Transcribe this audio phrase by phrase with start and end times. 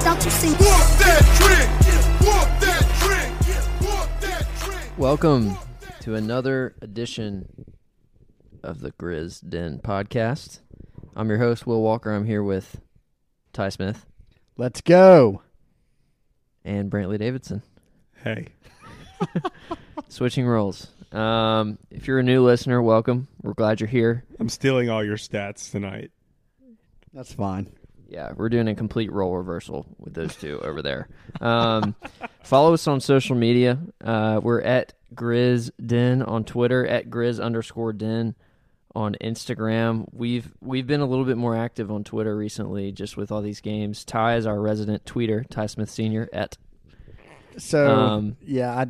[0.00, 0.54] About to sing.
[4.96, 5.58] Welcome
[6.00, 7.74] to another edition
[8.62, 10.60] of the Grizz Den podcast.
[11.14, 12.10] I'm your host, Will Walker.
[12.12, 12.80] I'm here with
[13.52, 14.06] Ty Smith
[14.56, 15.42] Let's go.
[16.64, 17.62] and Brantley Davidson.
[18.26, 18.48] Hey.
[20.08, 20.88] Switching roles.
[21.12, 23.28] Um, if you're a new listener, welcome.
[23.40, 24.24] We're glad you're here.
[24.40, 26.10] I'm stealing all your stats tonight.
[27.14, 27.70] That's fine.
[28.08, 31.08] Yeah, we're doing a complete role reversal with those two over there.
[31.40, 31.94] Um,
[32.42, 33.78] follow us on social media.
[34.04, 38.34] Uh, we're at Grizz Den on Twitter, at Grizz underscore Den
[38.92, 40.06] on Instagram.
[40.12, 43.60] We've we've been a little bit more active on Twitter recently, just with all these
[43.60, 44.04] games.
[44.04, 46.56] Ty is our resident tweeter, Ty Smith Senior at
[47.58, 48.84] So Um, yeah,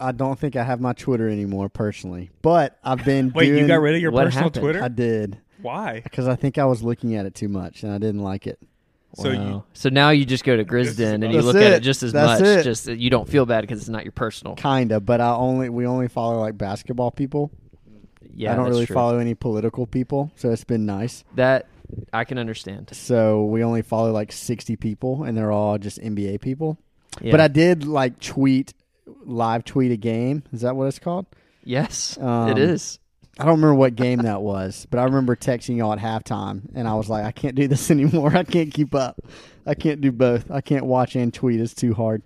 [0.00, 3.66] I don't think I have my Twitter anymore personally, but I've been Wait, doing, you
[3.66, 4.62] got rid of your What personal happened?
[4.62, 4.82] Twitter?
[4.82, 6.00] I did Why?
[6.00, 8.58] because I think I was looking at it too much and I didn't like it.
[9.16, 11.46] So you, so now you just go to Grizz This is Den and you That's
[11.46, 11.72] look at it.
[11.74, 12.62] it just as That's much, it.
[12.64, 14.56] just you don't feel bad because it's not your personal.
[14.56, 17.52] Kinda, but I only we only follow like basketball people.
[18.36, 18.94] Yeah, I don't that's really true.
[18.94, 21.22] follow any political people, so it's been nice.
[21.36, 21.66] that.
[22.12, 22.88] I can understand.
[22.92, 26.76] So we only follow like sixty people, and they're all just NBA people.
[27.20, 27.30] Yeah.
[27.30, 28.74] But I did like tweet,
[29.24, 30.42] live tweet a game.
[30.52, 31.26] Is that what it's called?
[31.64, 32.98] yes, Um, it is.
[33.38, 36.86] I don't remember what game that was, but I remember texting y'all at halftime, and
[36.86, 38.36] I was like, I can't do this anymore.
[38.36, 39.20] I can't keep up.
[39.66, 40.50] I can't do both.
[40.50, 41.58] I can't watch and tweet.
[41.60, 42.22] It's too hard.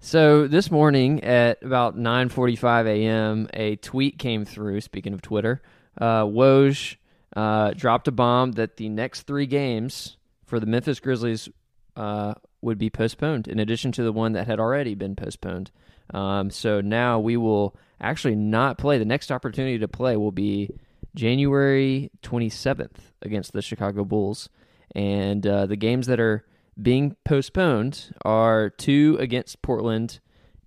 [0.00, 4.80] So this morning at about 9:45 a.m., a tweet came through.
[4.82, 5.60] Speaking of Twitter,
[6.00, 6.96] uh, Woj
[7.34, 11.48] uh, dropped a bomb that the next three games for the Memphis Grizzlies
[11.96, 15.70] uh, would be postponed, in addition to the one that had already been postponed.
[16.12, 18.98] Um, so now we will actually not play.
[18.98, 20.70] The next opportunity to play will be
[21.14, 24.48] January 27th against the Chicago Bulls,
[24.94, 26.44] and uh, the games that are
[26.80, 30.20] being postponed are two against Portland,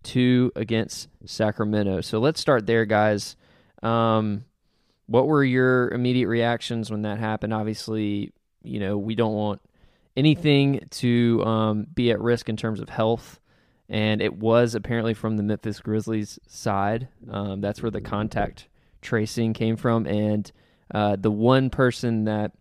[0.03, 2.01] two against Sacramento.
[2.01, 3.35] So let's start there, guys.
[3.81, 4.46] Um,
[5.07, 7.53] what were your immediate reactions when that happened?
[7.53, 8.31] Obviously,
[8.63, 9.62] you know we don't want
[10.16, 13.39] anything to um, be at risk in terms of health,
[13.89, 17.07] and it was apparently from the Memphis Grizzlies side.
[17.29, 18.67] Um, that's where the contact
[19.01, 20.51] tracing came from, and
[20.94, 22.51] uh, the one person that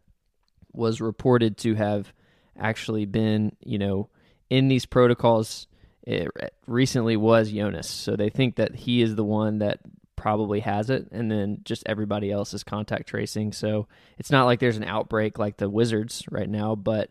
[0.73, 2.13] was reported to have
[2.59, 4.09] actually been, you know,
[4.49, 5.67] in these protocols
[6.03, 6.29] it
[6.67, 7.89] recently was Jonas.
[7.89, 9.81] So they think that he is the one that
[10.17, 13.53] probably has it, and then just everybody else is contact tracing.
[13.53, 13.87] So
[14.19, 17.11] it's not like there's an outbreak like the Wizards right now, but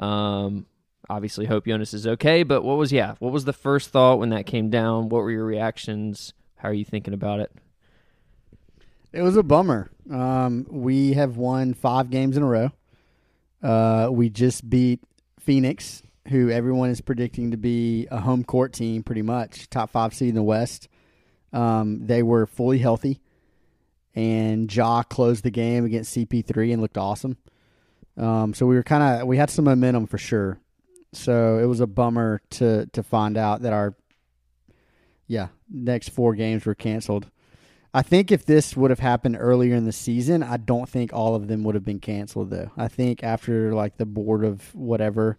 [0.00, 0.66] um,
[1.08, 2.42] obviously hope Jonas is okay.
[2.42, 5.08] But what was, yeah, what was the first thought when that came down?
[5.08, 6.32] What were your reactions?
[6.56, 7.52] How are you thinking about it?
[9.12, 9.90] It was a bummer.
[10.10, 12.70] Um, we have won five games in a row.
[13.62, 15.00] Uh, we just beat
[15.38, 20.14] Phoenix, who everyone is predicting to be a home court team, pretty much top five
[20.14, 20.88] seed in the West.
[21.52, 23.20] Um, they were fully healthy,
[24.14, 27.36] and Ja closed the game against CP3 and looked awesome.
[28.16, 30.58] Um, so we were kind of we had some momentum for sure.
[31.12, 33.94] So it was a bummer to to find out that our
[35.26, 37.30] yeah next four games were canceled.
[37.92, 41.34] I think if this would have happened earlier in the season, I don't think all
[41.34, 42.70] of them would have been canceled though.
[42.76, 45.38] I think after like the board of whatever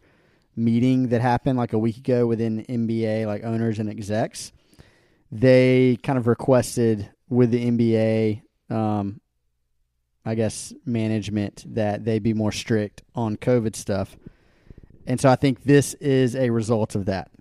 [0.55, 4.51] meeting that happened like a week ago within NBA like owners and execs,
[5.31, 9.20] they kind of requested with the NBA um
[10.25, 14.15] I guess management that they be more strict on COVID stuff.
[15.07, 17.31] And so I think this is a result of that.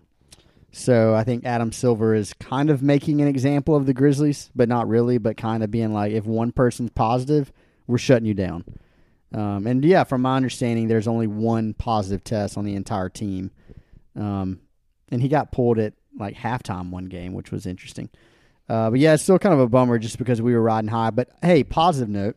[0.72, 4.68] So I think Adam Silver is kind of making an example of the Grizzlies, but
[4.68, 7.52] not really, but kind of being like, if one person's positive,
[7.86, 8.64] we're shutting you down.
[9.34, 13.50] Um, and yeah, from my understanding, there's only one positive test on the entire team.
[14.16, 14.60] Um,
[15.10, 18.08] and he got pulled at like halftime one game, which was interesting.
[18.68, 21.10] Uh, but yeah, it's still kind of a bummer just because we were riding high.
[21.10, 22.36] But hey, positive note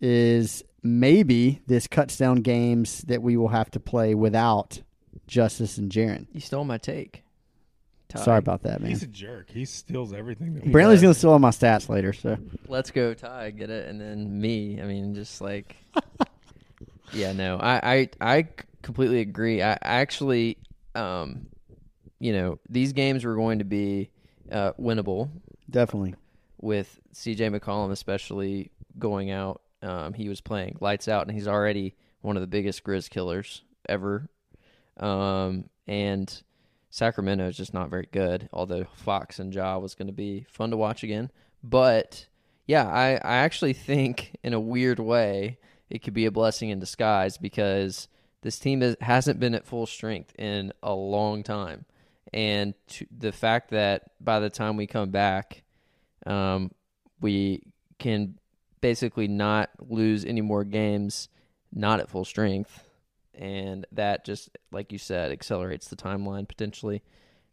[0.00, 4.80] is maybe this cuts down games that we will have to play without
[5.26, 6.26] Justice and Jaren.
[6.32, 7.22] You stole my take.
[8.08, 8.20] Ty.
[8.22, 8.90] Sorry about that, man.
[8.90, 9.50] He's a jerk.
[9.50, 10.54] He steals everything.
[10.54, 11.02] That we Brantley's does.
[11.02, 12.36] gonna steal all my stats later, so
[12.68, 14.80] let's go Ty, get it, and then me.
[14.80, 15.74] I mean, just like,
[17.12, 18.48] yeah, no, I, I, I
[18.82, 19.60] completely agree.
[19.60, 20.56] I, I actually,
[20.94, 21.46] um,
[22.20, 24.10] you know, these games were going to be
[24.52, 25.28] uh, winnable
[25.68, 26.14] definitely.
[26.60, 27.50] with C.J.
[27.50, 28.70] McCollum, especially
[29.00, 29.62] going out.
[29.86, 33.62] Um, he was playing lights out, and he's already one of the biggest Grizz killers
[33.88, 34.28] ever.
[34.96, 36.42] Um, and
[36.90, 38.48] Sacramento is just not very good.
[38.52, 41.30] Although Fox and Ja was going to be fun to watch again,
[41.62, 42.26] but
[42.66, 46.80] yeah, I I actually think in a weird way it could be a blessing in
[46.80, 48.08] disguise because
[48.42, 51.84] this team is, hasn't been at full strength in a long time,
[52.32, 55.62] and to, the fact that by the time we come back,
[56.26, 56.72] um,
[57.20, 57.62] we
[57.98, 58.38] can
[58.80, 61.28] basically not lose any more games
[61.72, 62.84] not at full strength
[63.34, 67.02] and that just like you said accelerates the timeline potentially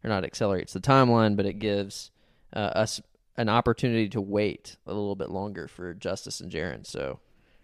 [0.02, 2.10] or not accelerates the timeline but it gives
[2.54, 3.00] uh, us
[3.36, 6.86] an opportunity to wait a little bit longer for justice and Jaren.
[6.86, 7.18] so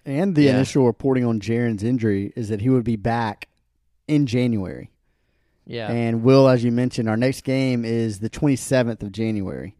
[0.05, 0.57] And the Yeah.
[0.57, 3.49] initial reporting on Jaren's injury is that he would be back
[4.09, 4.91] in January.
[5.65, 9.77] yeah And Will, as you mentioned, our next game is the 27th of January.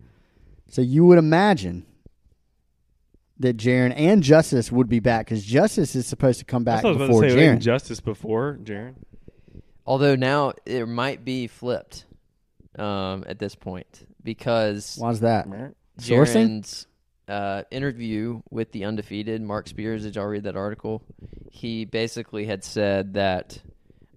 [0.69, 1.85] So you would imagine
[3.41, 6.89] that Jaren and Justice would be back because Justice is supposed to come back I
[6.89, 7.47] was before about to say.
[7.47, 7.57] Jaren.
[7.57, 7.61] Jaren.
[7.61, 8.95] Justice before Jaren.
[9.87, 12.05] although now it might be flipped
[12.79, 15.49] um, at this point because Why's that?
[15.49, 15.73] Sourcing?
[16.01, 16.87] Jaren's
[17.29, 20.03] uh, interview with the undefeated Marc Spears.
[20.03, 21.03] Did y'all read that article?
[21.51, 23.59] He basically had said that,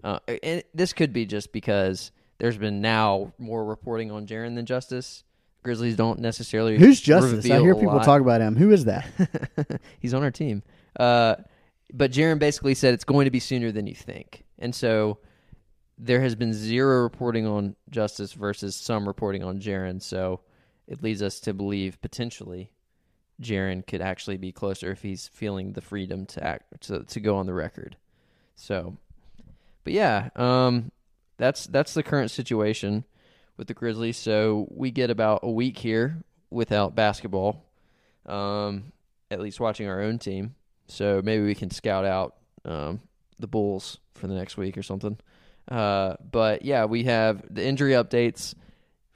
[0.04, 4.66] uh, and this could be just because there's been now more reporting on Jaren than
[4.66, 5.24] Justice.
[5.64, 6.78] Grizzlies don't necessarily.
[6.78, 7.50] Who's Justice?
[7.50, 8.06] I hear people lot.
[8.06, 8.56] talk about him.
[8.56, 9.08] Who is that?
[10.00, 10.62] He's on our team.
[11.00, 11.36] Uh,
[11.94, 14.44] but Jaren basically said it's going to be sooner than you think.
[14.60, 15.20] And so
[15.98, 20.02] there has been zero reporting on Justice versus some reporting on Jaren.
[20.02, 20.42] So
[20.88, 22.72] it leads us to believe potentially
[23.42, 27.38] Jaren could actually be closer if he's feeling the freedom to act to, to go
[27.38, 27.98] on the record.
[28.56, 28.98] So,
[29.84, 30.92] but yeah, um,
[31.38, 33.06] that's that's the current situation
[33.58, 34.18] with the Grizzlies.
[34.18, 37.64] So we get about a week here without basketball
[38.26, 38.92] um,
[39.32, 40.56] at least watching our own team.
[40.88, 42.36] So maybe we can scout out
[42.66, 43.02] um,
[43.40, 45.18] the Bulls for the next week or something.
[45.70, 48.54] Uh, but yeah, we have the injury updates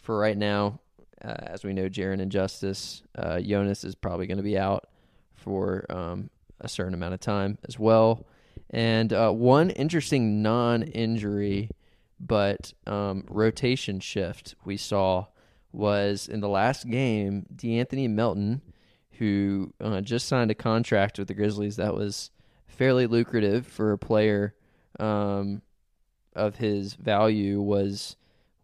[0.01, 0.79] for right now.
[1.23, 4.87] Uh, as we know, Jaren and Justice, uh, Jonas is probably going to be out
[5.35, 6.29] for um,
[6.61, 8.25] a certain amount of time as well.
[8.69, 11.69] And uh, one interesting non-injury,
[12.19, 15.27] but um, rotation shift we saw
[15.71, 17.45] was in the last game.
[17.55, 18.61] D'Anthony Melton,
[19.13, 22.31] who uh, just signed a contract with the Grizzlies that was
[22.67, 24.55] fairly lucrative for a player
[24.99, 25.61] um,
[26.35, 28.15] of his value, was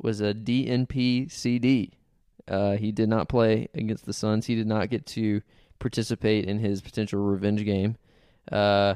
[0.02, 1.94] was a DNP CD.
[2.48, 4.46] Uh, he did not play against the Suns.
[4.48, 5.42] He did not get to
[5.80, 7.96] participate in his potential revenge game.
[8.52, 8.96] Uh,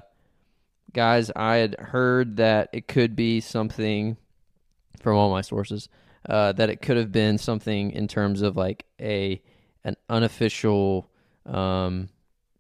[0.94, 4.18] guys, I had heard that it could be something
[5.00, 5.90] from all my sources
[6.28, 9.42] uh, that it could have been something in terms of like a
[9.84, 11.10] an unofficial
[11.46, 12.10] um,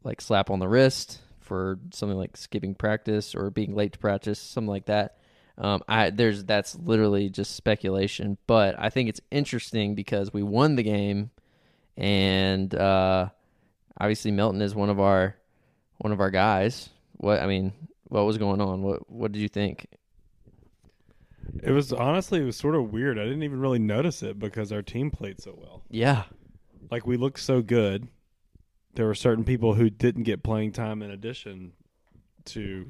[0.03, 4.39] like slap on the wrist for something like skipping practice or being late to practice,
[4.39, 5.17] something like that.
[5.57, 10.75] Um, I there's that's literally just speculation, but I think it's interesting because we won
[10.75, 11.31] the game,
[11.97, 13.29] and uh,
[13.99, 15.35] obviously Melton is one of our
[15.97, 16.89] one of our guys.
[17.13, 17.73] What I mean,
[18.03, 18.83] what was going on?
[18.83, 19.87] What what did you think?
[21.63, 23.17] It was honestly it was sort of weird.
[23.19, 25.83] I didn't even really notice it because our team played so well.
[25.89, 26.23] Yeah,
[26.91, 28.07] Like we looked so good.
[28.95, 31.73] There were certain people who didn't get playing time in addition
[32.45, 32.87] to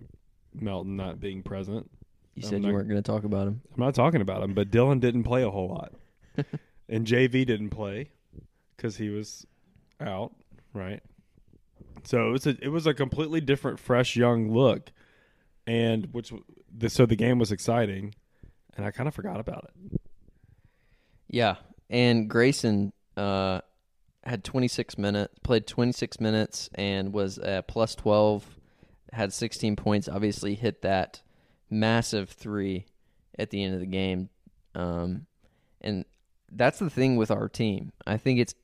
[0.54, 1.90] Melton not being present.
[2.36, 3.62] you I'm said not- you weren't going to talk about him.
[3.76, 5.94] I'm not talking about him, but Dylan didn't play a whole lot,
[6.90, 8.12] and JV didn't play
[8.76, 9.46] because he was
[10.00, 10.34] out,
[10.74, 11.02] right?
[12.04, 14.92] So it was a it was a completely different, fresh, young look,
[15.66, 16.32] and which
[16.76, 18.14] the, so the game was exciting,
[18.78, 20.02] and I kind of forgot about it.
[21.28, 21.56] Yeah,
[21.90, 23.62] and Grayson uh,
[24.24, 28.46] had 26 minutes, played 26 minutes, and was plus 12,
[29.12, 30.08] had 16 points.
[30.08, 31.22] Obviously, hit that
[31.70, 32.86] massive three
[33.38, 34.30] at the end of the game,
[34.76, 35.26] um,
[35.82, 36.06] and
[36.52, 37.92] that's the thing with our team.
[38.06, 38.56] I think it's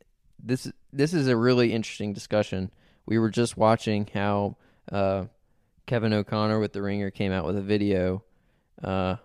[0.42, 0.72] this.
[0.94, 2.72] This is a really interesting discussion.
[3.06, 4.58] We were just watching how
[4.92, 5.26] uh,
[5.86, 8.24] Kevin O'Connor with the Ringer came out with a video.
[8.82, 9.18] Uh,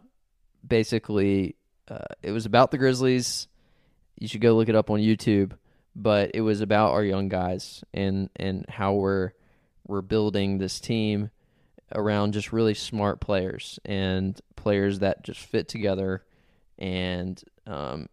[0.68, 1.56] basically,
[1.88, 3.48] uh, it was about the Grizzlies.
[4.18, 5.52] You should go look it up on YouTube.
[5.96, 9.32] But it was about our young guys and and how we're
[9.88, 11.30] we're building this team
[11.92, 16.22] around just really smart players and players that just fit together.
[16.78, 18.08] And um,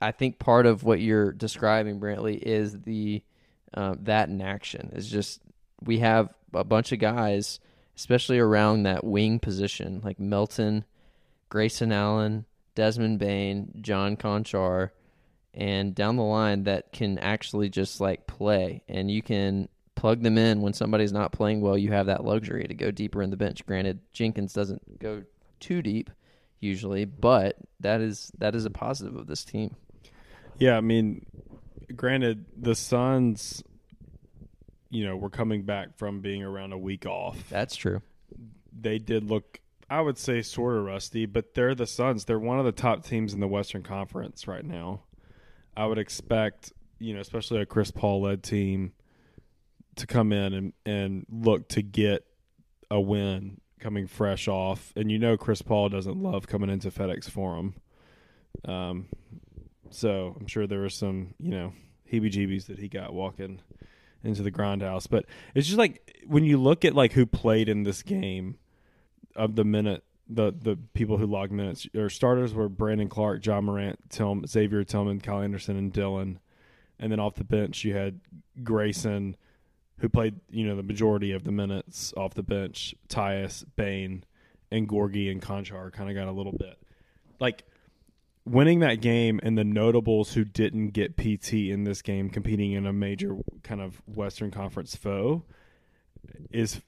[0.00, 3.22] I think part of what you're describing, Brantley, is the
[3.72, 4.90] uh, that in action.
[4.92, 5.40] Is just
[5.80, 7.60] we have a bunch of guys,
[7.96, 10.84] especially around that wing position, like Melton,
[11.52, 14.88] Grayson Allen, Desmond Bane, John Konchar,
[15.52, 20.38] and down the line that can actually just like play, and you can plug them
[20.38, 21.76] in when somebody's not playing well.
[21.76, 23.66] You have that luxury to go deeper in the bench.
[23.66, 25.24] Granted, Jenkins doesn't go
[25.60, 26.08] too deep.
[26.62, 29.76] usually, but that is that is a positive of this team.
[30.58, 31.26] Yeah, I mean,
[31.94, 33.62] granted, the Suns,
[34.88, 37.36] you know, were coming back from being around a week off.
[37.50, 38.00] That's true.
[38.72, 39.60] They did look,
[39.92, 42.24] I would say, sort of rusty, but they're the Suns.
[42.24, 45.02] They're one of the top teams in the Western Conference right now.
[45.76, 48.94] I would expect, you know, especially a Chris Paul led team
[49.96, 52.24] to come in and, and look to get
[52.90, 54.94] a win coming fresh off.
[54.96, 57.74] And you know, Chris Paul doesn't love coming into FedEx Forum.
[58.64, 59.08] Um,
[59.90, 61.74] so I'm sure there were some, you know,
[62.10, 63.60] heebie jeebies that he got walking
[64.24, 65.06] into the grindhouse.
[65.06, 68.56] But it's just like when you look at like who played in this game
[69.36, 73.60] of the minute the the people who logged minutes or starters were Brandon Clarke, Ja
[73.60, 76.38] Morant, Till, Xavier Tillman, Kyle Anderson, and Dylan.
[76.98, 78.20] And then off the bench you had
[78.62, 79.36] Grayson,
[79.98, 84.24] who played, you know, the majority of the minutes off the bench, Tyus, Bane,
[84.70, 86.78] and Gorgui and Konchar kind of got a little bit.
[87.40, 87.64] Like
[88.44, 92.86] winning that game and the notables who didn't get PT in this game competing in
[92.86, 95.44] a major kind of Western Conference foe
[96.50, 96.80] is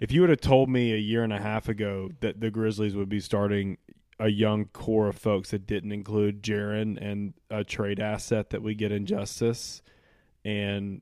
[0.00, 2.94] if you would have told me a year and a half ago that the Grizzlies
[2.94, 3.78] would be starting
[4.20, 8.74] a young core of folks that didn't include Jaren and a trade asset that we
[8.74, 9.80] get in Justice
[10.44, 11.00] and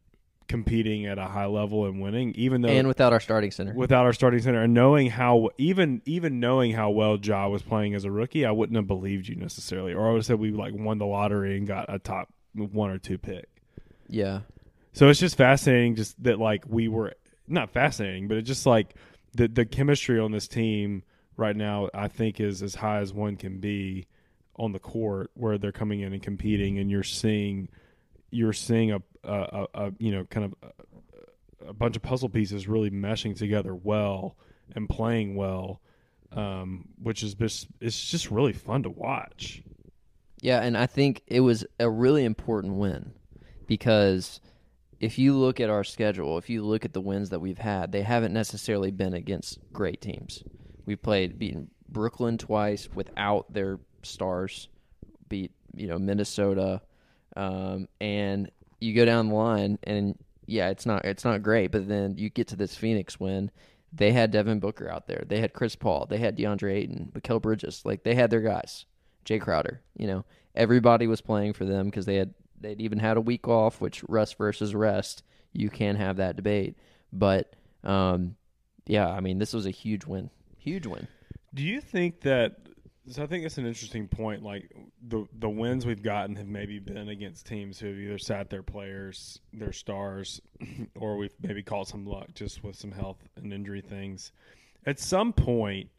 [0.49, 3.73] competing at a high level and winning, even though and without our starting center.
[3.75, 7.95] without our starting center and knowing how even even knowing how well Ja was playing
[7.95, 10.51] as a rookie, I wouldn't have believed you necessarily, or I would have said we
[10.53, 13.49] like won the lottery and got a top one or two pick.
[14.09, 14.41] yeah,
[14.93, 17.15] So it's just fascinating, just that like we were
[17.49, 18.95] not fascinating, but it's just like
[19.35, 21.03] the the chemistry on this team
[21.37, 21.89] right now.
[21.95, 24.07] I think is as high as one can be
[24.57, 27.69] on the court, where they're coming in and competing, and you're seeing
[28.31, 30.55] you're seeing a a, a, you know kind of
[31.65, 34.37] a, a bunch of puzzle pieces really meshing together well
[34.75, 35.81] and playing well,
[36.33, 39.63] um, which is just it's just really fun to watch.
[40.41, 43.13] yeah, and I think it was a really important win
[43.67, 44.41] because
[45.01, 47.93] if you look at our schedule, if you look at the wins that we've had,
[47.93, 50.43] they haven't necessarily been against great teams.
[50.87, 54.69] We've played beaten Brooklyn twice without their stars,
[55.29, 56.81] beat you know Minnesota,
[57.37, 58.51] um, and
[58.81, 62.31] you go down the line and yeah, it's not it's not great, but then you
[62.31, 63.51] get to this Phoenix win.
[63.93, 65.25] They had Devin Booker out there.
[65.27, 66.07] They had Chris Paul.
[66.09, 67.83] They had DeAndre Ayton, Mikal Bridges.
[67.85, 68.85] Like they had their guys.
[69.25, 69.81] Jae Crowder.
[69.97, 70.25] You know,
[70.55, 74.03] everybody was playing for them because they had they'd even had a week off, which
[74.09, 75.23] rest versus rest.
[75.53, 76.77] You can have that debate,
[77.13, 78.37] but um,
[78.87, 80.31] yeah, I mean, this was a huge win.
[80.59, 81.07] Huge win.
[81.55, 82.57] Do you think that?
[83.09, 84.43] So I think it's an interesting point.
[84.43, 84.71] Like
[85.07, 88.63] the the wins we've gotten have maybe been against teams who have either sat their
[88.63, 90.41] players, their stars,
[90.97, 94.33] or we've maybe caught some luck just with some health and injury things.
[94.85, 95.91] At some point,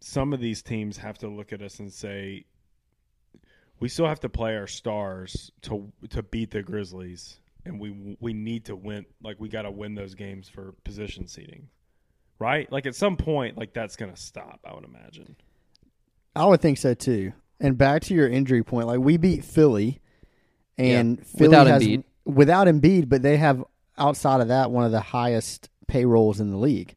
[0.00, 2.44] some of these teams have to look at us and say,
[3.80, 8.32] we still have to play our stars to to beat the Grizzlies, and we we
[8.32, 9.06] need to win.
[9.22, 11.68] Like we got to win those games for position seeding,
[12.38, 12.70] right?
[12.70, 14.60] Like at some point, like that's going to stop.
[14.64, 15.36] I would imagine.
[16.34, 17.32] I would think so too.
[17.60, 20.00] And back to your injury point, like we beat Philly,
[20.76, 22.04] and Yeah, Philly without has Embiid.
[22.24, 23.64] without Embiid, but they have
[23.98, 26.94] outside of that one of the highest payrolls in the league.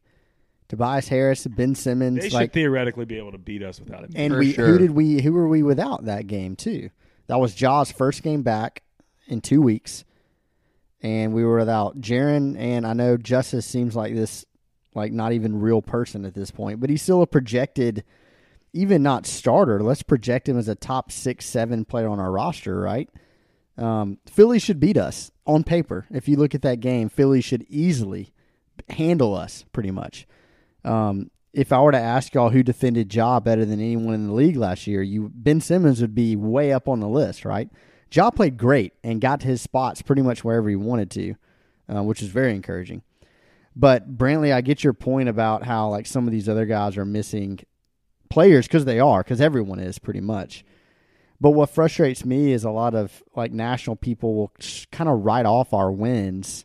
[0.70, 4.12] Tobias Harris, Ben Simmons, They should like, theoretically be able to beat us without him.
[4.14, 4.68] and we sure.
[4.68, 6.90] who did we who were we without that game too?
[7.26, 8.84] That was Ja's first game back
[9.26, 10.04] in two weeks,
[11.02, 12.56] and we were without Jaren.
[12.56, 14.44] And I know Justice seems like this,
[14.94, 18.04] like not even real person at this point, but he's still a projected,
[18.72, 19.82] even not starter.
[19.82, 23.10] Let's project him as a top six, seven player on our roster, right?
[23.76, 26.06] Um, Philly should beat us on paper.
[26.12, 28.32] If you look at that game, Philly should easily
[28.88, 30.28] handle us pretty much.
[30.84, 34.32] Um, if I were to ask y'all who defended Ja better than anyone in the
[34.32, 37.68] league last year, you Ben Simmons would be way up on the list, right?
[38.12, 41.34] Ja played great and got to his spots pretty much wherever he wanted to,
[41.88, 43.02] uh, which is very encouraging.
[43.74, 47.04] But Brantley, I get your point about how like some of these other guys are
[47.04, 47.60] missing
[48.28, 50.64] players because they are, because everyone is pretty much.
[51.40, 54.52] But what frustrates me is a lot of like national people will
[54.92, 56.64] kind of write off our wins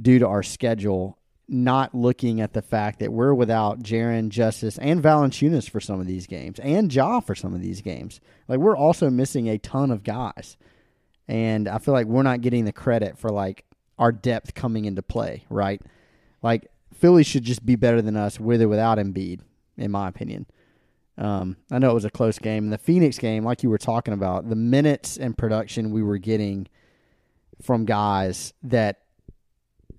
[0.00, 1.15] due to our schedule,
[1.48, 6.06] not looking at the fact that we're without Jaren, Justice, and Valanciunas for some of
[6.06, 8.20] these games, and Ja for some of these games.
[8.48, 10.56] Like we're also missing a ton of guys,
[11.28, 13.64] and I feel like we're not getting the credit for like
[13.98, 15.44] our depth coming into play.
[15.48, 15.80] Right?
[16.42, 19.40] Like Philly should just be better than us with or without Embiid,
[19.76, 20.46] in my opinion.
[21.18, 22.68] Um, I know it was a close game.
[22.68, 26.68] The Phoenix game, like you were talking about, the minutes and production we were getting
[27.62, 29.00] from guys that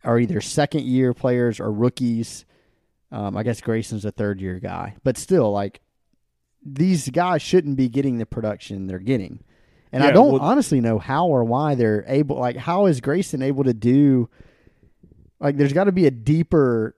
[0.04, 2.46] are either second year players or rookies.
[3.12, 5.82] Um, I guess Grayson's a third year guy, but still, like
[6.64, 9.44] these guys shouldn't be getting the production they're getting.
[9.92, 13.42] And I don't well- honestly know how or why they're able like how is Grayson
[13.42, 14.30] able to do
[15.40, 16.96] like there's got to be a deeper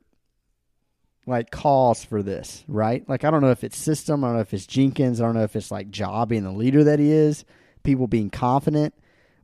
[1.28, 3.08] like cause for this, right?
[3.08, 5.36] Like I don't know if it's system, I don't know if it's Jenkins, I don't
[5.36, 7.46] know if it's like Ja being the leader that he is,
[7.84, 8.96] people being confident,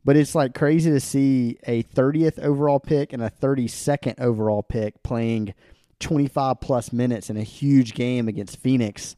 [0.06, 5.02] but it's like crazy to see a 30th overall pick and a 32nd overall pick
[5.04, 5.54] playing
[6.00, 9.16] 25 plus minutes in a huge game against Phoenix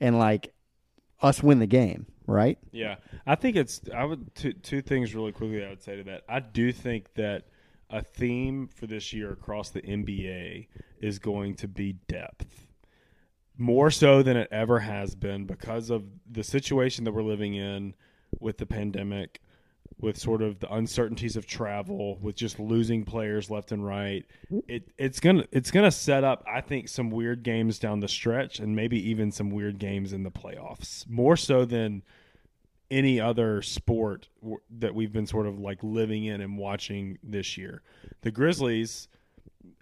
[0.00, 0.52] and like
[1.22, 2.58] us win the game, right?
[2.72, 3.80] Yeah, I think it's.
[3.94, 5.64] I would two, two things really quickly.
[5.64, 6.22] I would say to that.
[6.28, 7.44] I do think that
[7.88, 10.66] a theme for this year across the NBA
[11.00, 12.66] is going to be depth,
[13.56, 17.94] more so than it ever has been because of the situation that we're living in
[18.40, 19.40] with the pandemic,
[20.00, 24.24] with sort of the uncertainties of travel, with just losing players left and right.
[24.68, 28.58] It it's gonna it's gonna set up, I think, some weird games down the stretch,
[28.58, 32.02] and maybe even some weird games in the playoffs, more so than
[32.90, 34.28] any other sport
[34.78, 37.82] that we've been sort of like living in and watching this year.
[38.20, 39.08] The Grizzlies,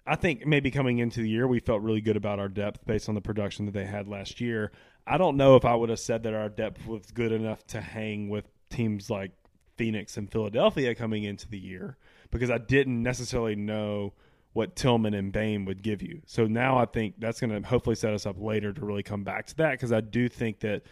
[0.07, 3.07] I think maybe coming into the year, we felt really good about our depth based
[3.09, 4.71] on the production that they had last year.
[5.05, 7.81] I don't know if I would have said that our depth was good enough to
[7.81, 9.31] hang with teams like
[9.77, 11.97] Phoenix and Philadelphia coming into the year
[12.31, 14.13] because I didn't necessarily know
[14.53, 16.21] what Tillman and Bane would give you.
[16.25, 19.23] So now I think that's going to hopefully set us up later to really come
[19.23, 20.83] back to that because I do think that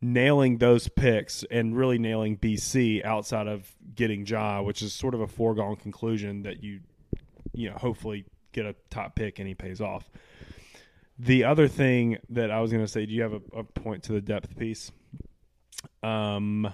[0.00, 5.20] nailing those picks and really nailing BC outside of getting Ja, which is sort of
[5.20, 6.80] a foregone conclusion that you,
[7.52, 10.10] you know, hopefully get a top pick and he pays off.
[11.18, 14.04] The other thing that I was going to say, do you have a, a point
[14.04, 14.90] to the depth piece?
[16.02, 16.72] Um,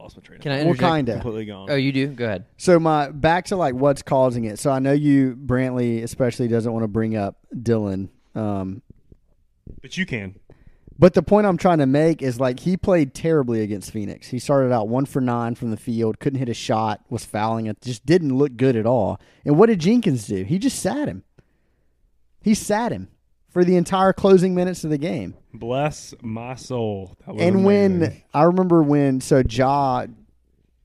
[0.00, 0.36] lost my train.
[0.38, 0.92] of Can I Well, interject?
[0.94, 1.12] kinda.
[1.14, 1.70] completely gone.
[1.70, 2.08] Oh, you do.
[2.08, 2.44] Go ahead.
[2.56, 4.58] So my back to like what's causing it.
[4.58, 8.08] So I know you Brantley especially doesn't want to bring up Dylan.
[8.34, 8.82] Um,
[9.82, 10.34] but you can.
[10.98, 14.28] but the point I'm trying to make is like he played terribly against Phoenix.
[14.28, 17.66] He started out one for nine from the field, couldn't hit a shot, was fouling
[17.66, 19.18] it, just didn't look good at all.
[19.44, 20.44] And what did Jenkins do?
[20.44, 21.22] He just sat him.
[22.42, 23.08] He sat him
[23.48, 25.34] for the entire closing minutes of the game.
[25.52, 27.16] Bless my soul.
[27.26, 28.22] That was And when amazing.
[28.32, 30.06] I remember when so Ja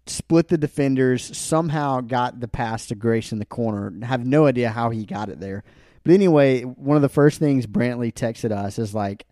[0.08, 3.93] split the defenders, somehow got the pass to Grace in the corner.
[4.06, 5.63] Have no idea how he got it there.
[6.04, 9.25] But anyway, one of the first things Brantley texted us is like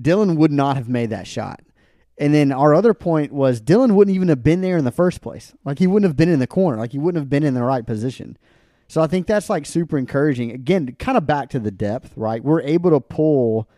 [0.00, 1.60] Dylan would not have made that shot.
[2.18, 5.20] And then our other point was Dylan wouldn't even have been there in the first
[5.20, 5.52] place.
[5.64, 6.78] Like he wouldn't have been in the corner.
[6.78, 8.38] Like he wouldn't have been in the right position.
[8.88, 10.52] So I think that's like super encouraging.
[10.52, 12.42] Again, kind of back to the depth, right?
[12.42, 13.68] We're able to pull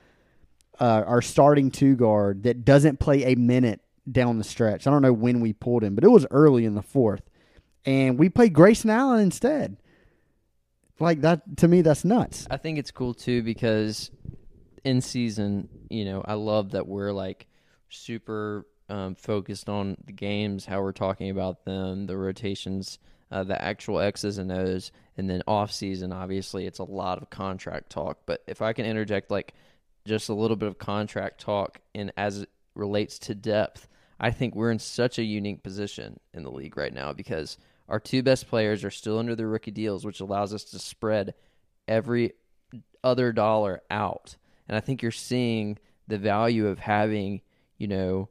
[0.80, 4.86] uh, our starting two guard that doesn't play a minute down the stretch.
[4.86, 7.22] I don't know when we pulled him, but it was early in the fourth,
[7.84, 9.76] and we played Grayson Allen instead.
[11.00, 12.46] Like that to me, that's nuts.
[12.50, 14.10] I think it's cool too because
[14.84, 17.46] in season, you know, I love that we're like
[17.88, 22.98] super um, focused on the games, how we're talking about them, the rotations,
[23.30, 26.12] uh, the actual X's and O's, and then off season.
[26.12, 28.18] Obviously, it's a lot of contract talk.
[28.26, 29.54] But if I can interject, like
[30.08, 34.54] just a little bit of contract talk, and as it relates to depth, I think
[34.54, 37.56] we're in such a unique position in the league right now because
[37.88, 41.34] our two best players are still under their rookie deals, which allows us to spread
[41.86, 42.32] every
[43.04, 44.36] other dollar out.
[44.66, 47.40] And I think you're seeing the value of having,
[47.78, 48.28] you know,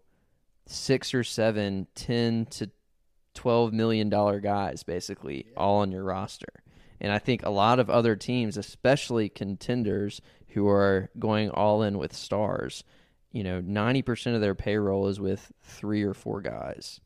[0.65, 2.69] six or seven, ten to
[3.33, 6.63] twelve million dollar guys basically all on your roster.
[6.99, 10.21] And I think a lot of other teams, especially contenders
[10.57, 12.83] who are going all in with stars,
[13.31, 16.99] you know, ninety percent of their payroll is with three or four guys.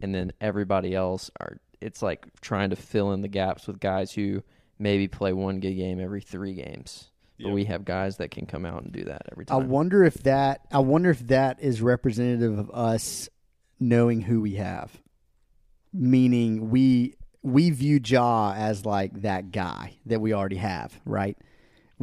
[0.00, 4.12] And then everybody else are it's like trying to fill in the gaps with guys
[4.12, 4.42] who
[4.78, 7.10] maybe play one good game every three games.
[7.38, 7.52] But Yeah.
[7.54, 9.56] we have guys that can come out and do that every time.
[9.56, 9.68] I time.
[9.70, 10.60] wonder if that.
[10.70, 13.28] I wonder if that is representative of us
[13.80, 15.00] knowing who we have.
[15.92, 21.36] Meaning we we view Ja as like that guy that we already have, right?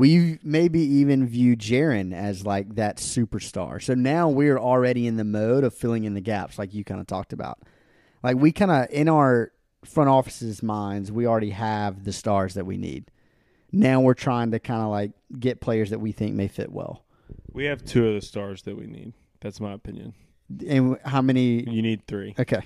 [0.01, 3.79] We maybe even view Jaren as like that superstar.
[3.79, 6.99] So now we're already in the mode of filling in the gaps, like you kind
[6.99, 7.59] of talked about.
[8.23, 9.51] Like we kind of in our
[9.85, 13.11] front office's minds, we already have the stars that we need.
[13.71, 17.05] Now we're trying to kind of like get players that we think may fit well.
[17.53, 19.13] we have two of the stars that we need.
[19.39, 20.15] That's my opinion.
[20.67, 21.69] And how many?
[21.69, 22.33] You need three.
[22.39, 22.63] Okay,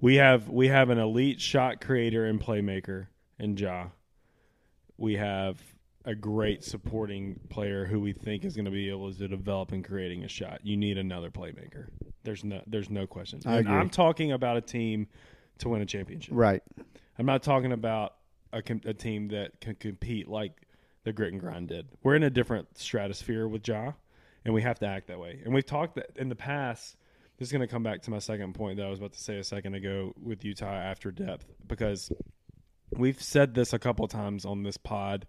[0.00, 3.08] We have we have an elite shot creator and playmaker
[3.40, 3.86] in Ja.
[4.96, 5.58] We have
[6.04, 9.84] a great supporting player who we think is going to be able to develop and
[9.84, 10.60] creating a shot.
[10.64, 11.88] You need another playmaker.
[12.24, 13.40] There's no there's no question.
[13.46, 13.74] I And agree.
[13.78, 15.06] I'm talking about a team
[15.58, 16.34] to win a championship.
[16.34, 16.62] right.
[17.18, 18.14] I'm not talking about
[18.52, 20.52] a, a team that can compete like
[21.04, 21.86] the grit and grind did.
[22.02, 23.92] We're in a different stratosphere with Ja.
[24.44, 25.40] and we have to act that way.
[25.44, 26.96] And we've talked that in the past.
[27.38, 29.20] This is going to come back to my second point that I was about to
[29.20, 32.10] say a second ago with Utah after depth because
[32.96, 35.26] we've said this a couple times on this pod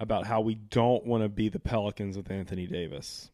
[0.00, 3.30] about how we don't want to be the Pelicans with Anthony Davis.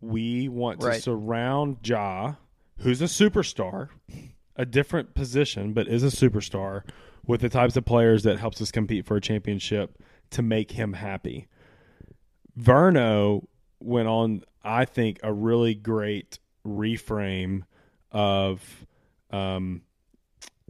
[0.00, 2.34] We want to surround Ja,
[2.78, 3.88] who's a superstar,
[4.56, 6.82] a different position, but is a superstar,
[7.26, 9.98] with the types of players that helps us compete for a championship
[10.30, 11.48] to make him happy.
[12.58, 13.46] Verno
[13.80, 17.62] went on, I think, a really great reframe
[18.12, 18.86] of
[19.30, 19.82] um,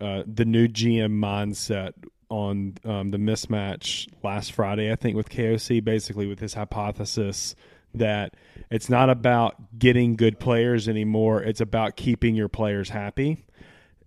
[0.00, 1.92] uh, the new GM mindset
[2.28, 7.54] on um, the mismatch last Friday, I think, with KOC, basically with his hypothesis
[7.94, 8.34] that
[8.70, 13.44] it's not about getting good players anymore, it's about keeping your players happy.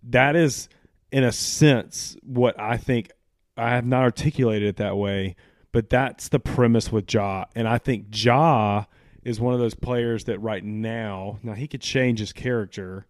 [0.04, 0.70] That is,
[1.12, 3.12] in a sense, what I think
[3.58, 5.36] I have not articulated it that way,
[5.72, 7.46] but that's the premise with Ja.
[7.56, 8.86] And I think Ja
[9.24, 13.06] is one of those players that right now, now he could change his character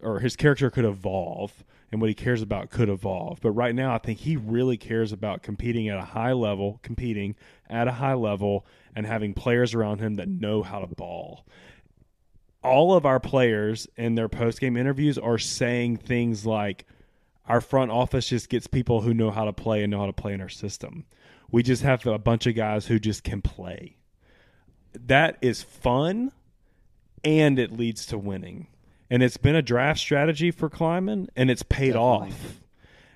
[0.00, 3.40] or his character could evolve and what he cares about could evolve.
[3.42, 7.36] But right now, I think he really cares about competing at a high level, competing
[7.68, 11.46] at a high level, and having players around him that know how to ball.
[12.64, 16.86] All of our players in their post game interviews are saying things like,
[17.46, 20.12] our front office just gets people who know how to play and know how to
[20.12, 21.04] play in our system.
[21.50, 23.98] We just have a bunch of guys who just can play.
[24.94, 26.32] That is fun
[27.24, 28.68] and it leads to winning.
[29.12, 32.30] And it's been a draft strategy for Kleiman and it's paid Definitely.
[32.30, 32.60] off.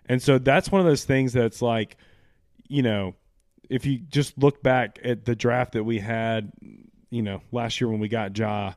[0.04, 1.96] And so that's one of those things that's like,
[2.68, 3.14] you know,
[3.70, 6.52] if you just look back at the draft that we had,
[7.08, 8.74] you know, last year when we got Ja,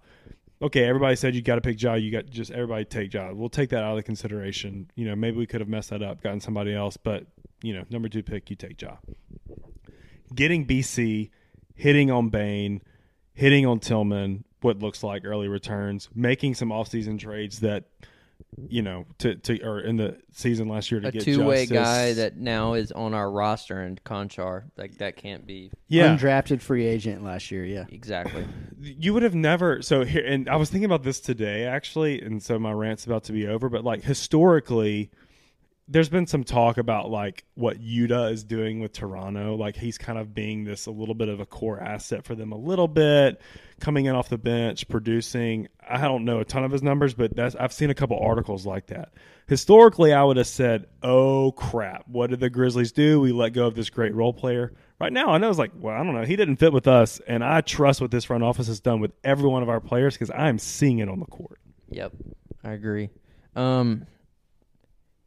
[0.62, 1.96] okay, everybody said you got to pick Ja.
[1.96, 3.34] You got just everybody take Ja.
[3.34, 4.90] We'll take that out of the consideration.
[4.96, 7.28] You know, maybe we could have messed that up, gotten somebody else, but
[7.62, 8.96] you know, number two pick, you take Ja.
[10.34, 11.32] Getting BC,
[11.76, 12.82] hitting on Bane,
[13.34, 17.86] hitting on Tillman, what looks like early returns, making some offseason trades that,
[18.67, 22.13] you know, to to or in the season last year to a get two-way guy
[22.13, 26.86] that now is on our roster and Konchar like that can't be yeah Undrafted free
[26.86, 27.86] agent last year, yeah.
[27.89, 28.45] exactly.
[28.82, 32.41] you would have never so here and i was thinking about this today actually and
[32.41, 35.12] so my rant's about to be over but like historically
[35.91, 39.56] there's been some talk about like what Yuta is doing with Toronto.
[39.56, 42.52] Like he's kind of being this a little bit of a core asset for them
[42.52, 43.41] a little bit,
[43.80, 45.67] coming in off the bench, producing.
[45.88, 48.67] I don't know a ton of his numbers, but that's I've seen a couple articles
[48.67, 49.13] like that.
[49.47, 53.19] Historically, I would have said, "Oh crap, what did the Grizzlies do?
[53.19, 55.95] We let go of this great role player." Right now, I know it's like, well,
[55.95, 56.25] I don't know.
[56.25, 59.13] He didn't fit with us, and I trust what this front office has done with
[59.23, 61.60] every one of our players because I'm seeing it on the court.
[61.89, 62.13] Yep,
[62.63, 63.10] I agree.
[63.56, 64.06] Um,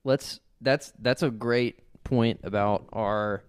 [0.04, 3.42] let's that's that's a great point about our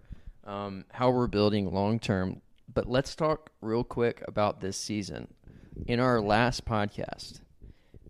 [0.44, 2.42] um, how we're building long term.
[2.72, 5.28] But let's talk real quick about this season.
[5.86, 7.40] In our last podcast,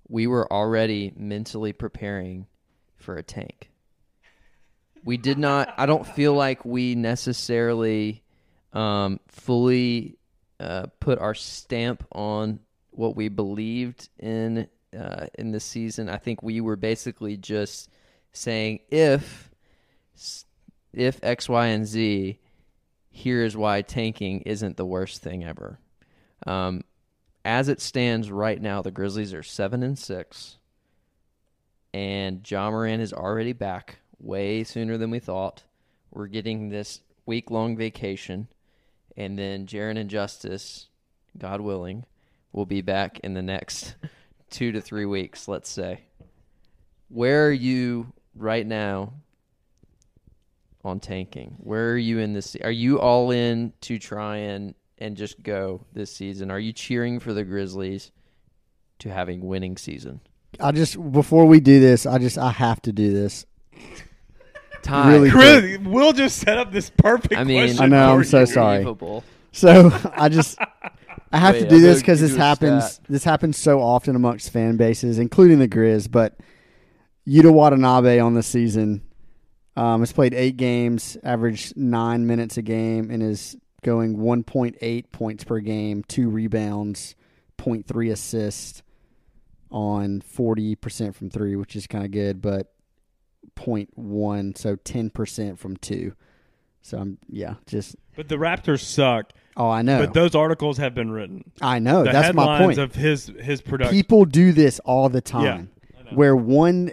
[0.08, 2.46] we were already mentally preparing
[2.96, 3.70] for a tank.
[5.04, 5.72] We did not.
[5.76, 8.22] I don't feel like we necessarily
[8.72, 10.18] um, fully
[10.58, 16.08] uh, put our stamp on what we believed in uh, in this season.
[16.08, 17.90] I think we were basically just
[18.34, 19.50] saying if
[20.92, 22.38] if X, Y, and Z,
[23.10, 25.78] here's why tanking isn't the worst thing ever.
[26.46, 26.82] Um,
[27.44, 30.58] as it stands right now, the Grizzlies are seven and six,
[31.92, 35.62] and Ja Morant is already back way sooner than we thought.
[36.10, 38.48] We're getting this week long vacation,
[39.16, 40.88] and then Jaren and Justice,
[41.36, 42.04] God willing,
[42.52, 43.96] will be back in the next
[44.50, 46.02] two to three weeks, let's say.
[47.08, 49.14] Where are you right now
[50.84, 51.56] on tanking?
[51.58, 52.56] Where are you in this?
[52.62, 56.50] Are you all in to try and and just go this season?
[56.50, 58.12] Are you cheering for the Grizzlies
[59.00, 60.20] to having winning season?
[60.60, 63.46] I just before we do this, I just I have to do this.
[64.82, 67.34] Ty, Really Chris, we'll just set up this perfect.
[67.34, 68.46] I mean, question I know, for I'm so you.
[68.46, 69.22] sorry.
[69.52, 70.58] So I just
[71.32, 73.00] I have Wait, to I'm do this because give this happens.
[73.08, 76.10] This happens so often amongst fan bases, including the Grizz.
[76.10, 76.36] But
[77.26, 79.02] Yuta Watanabe on the season
[79.76, 85.44] um, has played eight games, averaged nine minutes a game, and is going 1.8 points
[85.44, 87.14] per game, two rebounds,
[87.58, 88.82] 0.3 assists
[89.70, 92.72] on 40% from three, which is kind of good, but
[93.56, 96.14] 0.1, so 10% from two.
[96.82, 99.32] So I'm yeah, just But the Raptors suck.
[99.56, 101.50] oh I know, But those articles have been written.
[101.62, 102.78] I know the that's my point.
[102.78, 103.96] of his his production.
[103.96, 105.70] People do this all the time.
[106.04, 106.10] Know.
[106.12, 106.90] Where one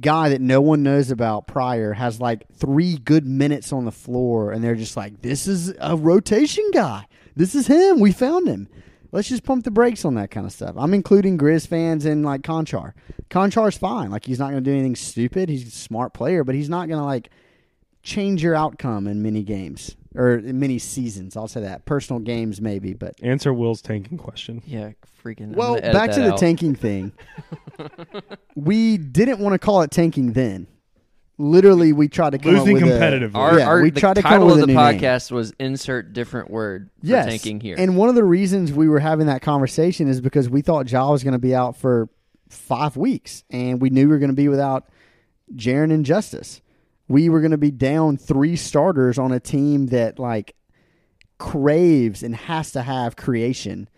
[0.00, 4.52] guy that no one knows about prior has like three good minutes on the floor,
[4.52, 7.06] and they're just like, "This is a rotation guy.
[7.36, 8.00] This is him.
[8.00, 8.68] We found him."
[9.14, 10.74] let's just pump the brakes on that kind of stuff.
[10.76, 12.94] I'm including Grizz fans and like Konchar.
[13.30, 14.10] Konchar's fine.
[14.10, 15.48] Like he's not going to do anything stupid.
[15.48, 17.30] He's a smart player, but he's not going to like
[18.02, 21.36] change your outcome in many games or many seasons.
[21.36, 21.84] I'll say that.
[21.84, 24.62] Personal games maybe, but Answer Will's tanking question.
[24.66, 24.90] Yeah,
[25.22, 25.54] freaking.
[25.54, 26.38] Well, back to that the out.
[26.38, 27.12] tanking thing.
[28.54, 30.66] we didn't want to call it tanking then.
[31.36, 33.34] Literally, we tried to come Losing up with a- competitively.
[33.34, 35.00] Our, Yeah, our, we tried to come title up with the a new name.
[35.00, 37.26] podcast was insert different word for yes.
[37.26, 37.74] tanking here.
[37.76, 41.10] And one of the reasons we were having that conversation is because we thought Ja
[41.10, 42.08] was going to be out for
[42.50, 44.88] five weeks, and we knew we were going to be without
[45.56, 46.60] Jaren and Justice.
[47.08, 50.54] We were going to be down three starters on a team that like
[51.38, 53.88] craves and has to have creation.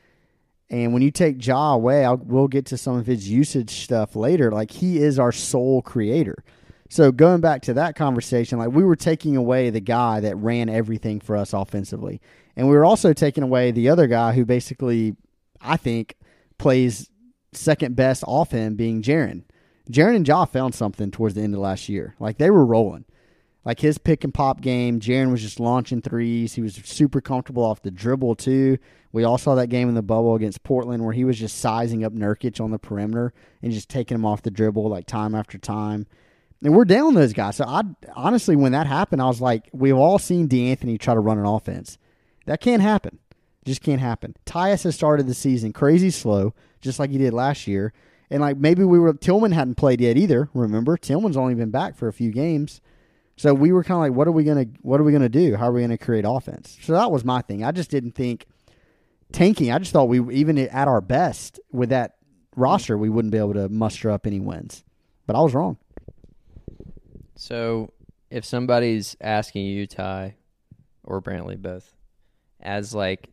[0.69, 4.17] And when you take Ja away, I'll, we'll get to some of his usage stuff
[4.17, 4.51] later.
[4.51, 6.43] Like he is our sole creator.
[6.89, 10.69] So going back to that conversation, like we were taking away the guy that ran
[10.69, 12.21] everything for us offensively,
[12.57, 15.17] and we were also taking away the other guy who basically,
[15.61, 16.17] I think,
[16.59, 17.11] plays
[17.53, 19.43] second best off him, being Jaren.
[19.91, 22.15] Jaren and Ja found something towards the end of last year.
[22.19, 23.05] Like they were rolling.
[23.65, 26.55] Like his pick and pop game, Jaren was just launching threes.
[26.55, 28.79] He was super comfortable off the dribble too.
[29.13, 32.05] We all saw that game in the bubble against Portland where he was just sizing
[32.05, 35.59] up Nurkic on the perimeter and just taking him off the dribble like time after
[35.59, 36.07] time.
[36.63, 37.57] And we're down those guys.
[37.57, 37.83] So I
[38.15, 41.45] honestly, when that happened, I was like, we've all seen D'Anthony try to run an
[41.45, 41.99] offense.
[42.47, 43.19] That can't happen.
[43.65, 44.37] Just can't happen.
[44.47, 47.93] Tyus has started the season crazy slow, just like he did last year.
[48.31, 50.49] And like maybe we were Tillman hadn't played yet either.
[50.55, 52.81] Remember, Tillman's only been back for a few games.
[53.37, 55.57] So we were kind of like, what are we gonna what are we gonna do?
[55.57, 56.79] How are we gonna create offense?
[56.83, 57.63] So that was my thing.
[57.63, 58.47] I just didn't think
[59.33, 59.71] tanking.
[59.71, 62.17] I just thought we even at our best with that
[62.57, 64.83] roster, we wouldn't be able to muster up any wins.
[65.27, 65.77] But I was wrong.
[67.37, 67.93] So,
[68.31, 70.37] if somebody's asking you, Ty,
[71.05, 71.95] or Brantley, both,
[72.61, 73.29] as like,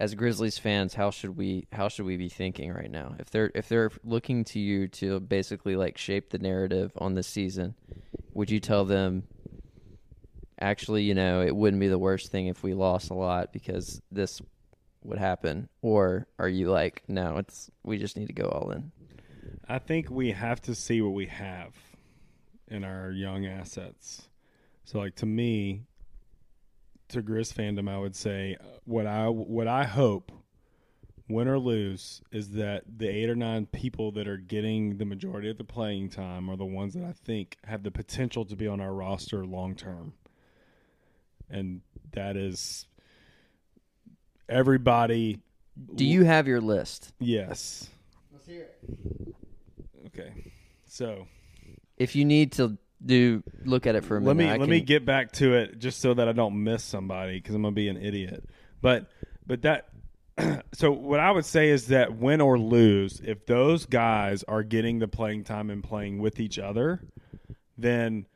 [0.00, 3.14] as Grizzlies fans, how should we how should we be thinking right now?
[3.18, 7.26] If they're if they're looking to you to basically like shape the narrative on this
[7.26, 7.74] season,
[8.32, 9.24] would you tell them?
[10.58, 14.00] Actually, you know, it wouldn't be the worst thing if we lost a lot because
[14.10, 14.40] this
[15.04, 15.68] would happen.
[15.82, 18.92] Or are you like, no, it's we just need to go all in?
[19.68, 21.74] I think we have to see what we have
[22.68, 24.28] in our young assets.
[24.84, 25.82] So, like to me,
[27.10, 30.32] to Grizz fandom, I would say uh, what I what I hope,
[31.28, 35.50] win or lose, is that the eight or nine people that are getting the majority
[35.50, 38.66] of the playing time are the ones that I think have the potential to be
[38.66, 40.14] on our roster long term,
[41.48, 41.80] and
[42.12, 42.86] that is
[44.48, 45.40] everybody.
[45.94, 47.12] Do you have your list?
[47.20, 47.88] Yes.
[48.32, 49.34] Let's hear it.
[50.06, 50.52] Okay,
[50.86, 51.26] so
[51.96, 54.60] if you need to do look at it for a let minute, me I let
[54.60, 57.62] can- me get back to it just so that I don't miss somebody because I'm
[57.62, 58.44] gonna be an idiot.
[58.82, 59.10] But
[59.46, 59.88] but that
[60.74, 64.98] so what I would say is that win or lose, if those guys are getting
[64.98, 67.00] the playing time and playing with each other,
[67.78, 68.26] then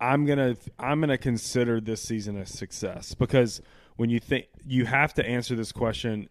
[0.00, 3.60] I'm gonna I'm gonna consider this season a success because
[3.96, 6.28] when you think you have to answer this question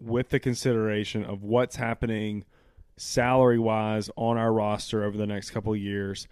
[0.00, 2.44] with the consideration of what's happening
[2.96, 6.26] salary wise on our roster over the next couple of years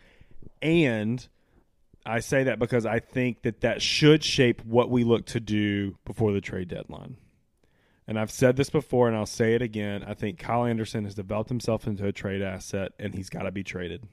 [0.63, 1.27] and
[2.07, 5.97] I say that because I think that that should shape what we look to do
[6.05, 7.17] before the trade deadline.
[8.07, 10.05] And I've said this before and I'll say it again.
[10.07, 13.51] I think Kyle Anderson has developed himself into a trade asset and he's got to
[13.51, 14.07] be traded.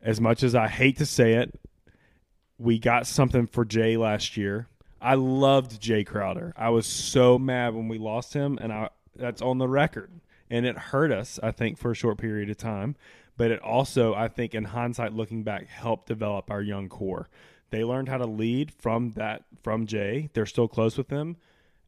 [0.00, 1.60] As much as I hate to say it,
[2.56, 4.68] we got something for Jae last year.
[5.00, 6.54] I loved Jae Crowder.
[6.56, 10.10] I was so mad when we lost him and I that's on the record.
[10.50, 12.96] And it hurt us, I think, for a short period of time
[13.38, 17.28] but it also, I think, in hindsight, looking back, helped develop our young core.
[17.70, 20.28] They learned how to lead from that from Jae.
[20.34, 21.36] They're still close with him,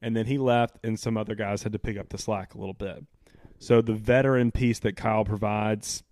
[0.01, 2.59] and then he left, and some other guys had to pick up the slack a
[2.59, 3.05] little bit.
[3.59, 6.03] So the veteran piece that Kyle provides,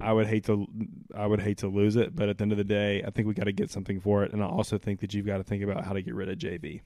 [0.00, 0.66] I would hate to,
[1.14, 2.14] I would hate to lose it.
[2.14, 4.24] But at the end of the day, I think we got to get something for
[4.24, 6.28] it, and I also think that you've got to think about how to get rid
[6.28, 6.80] of JV.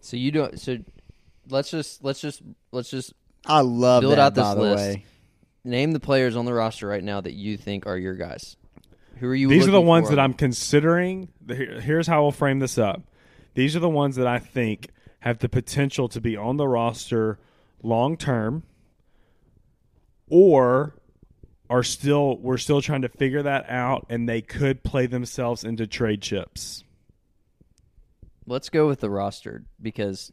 [0.00, 0.60] So you don't.
[0.60, 0.78] So
[1.48, 3.14] let's just let's just let's just
[3.46, 4.18] I love Build that.
[4.18, 4.76] out this by the list.
[4.76, 5.04] way,
[5.64, 8.56] name the players on the roster right now that you think are your guys.
[9.16, 9.48] Who are you?
[9.48, 10.16] These are the ones for?
[10.16, 11.28] that I'm considering.
[11.48, 13.02] Here's how I'll frame this up.
[13.54, 14.88] These are the ones that I think
[15.20, 17.38] have the potential to be on the roster
[17.82, 18.64] long term,
[20.28, 20.96] or
[21.70, 25.86] are still we're still trying to figure that out, and they could play themselves into
[25.86, 26.84] trade chips.
[28.46, 30.32] Let's go with the roster because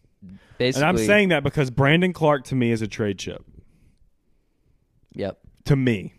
[0.58, 3.46] basically, And I'm saying that because Brandon Clarke to me is a trade chip.
[5.14, 5.40] Yep.
[5.66, 6.14] to me.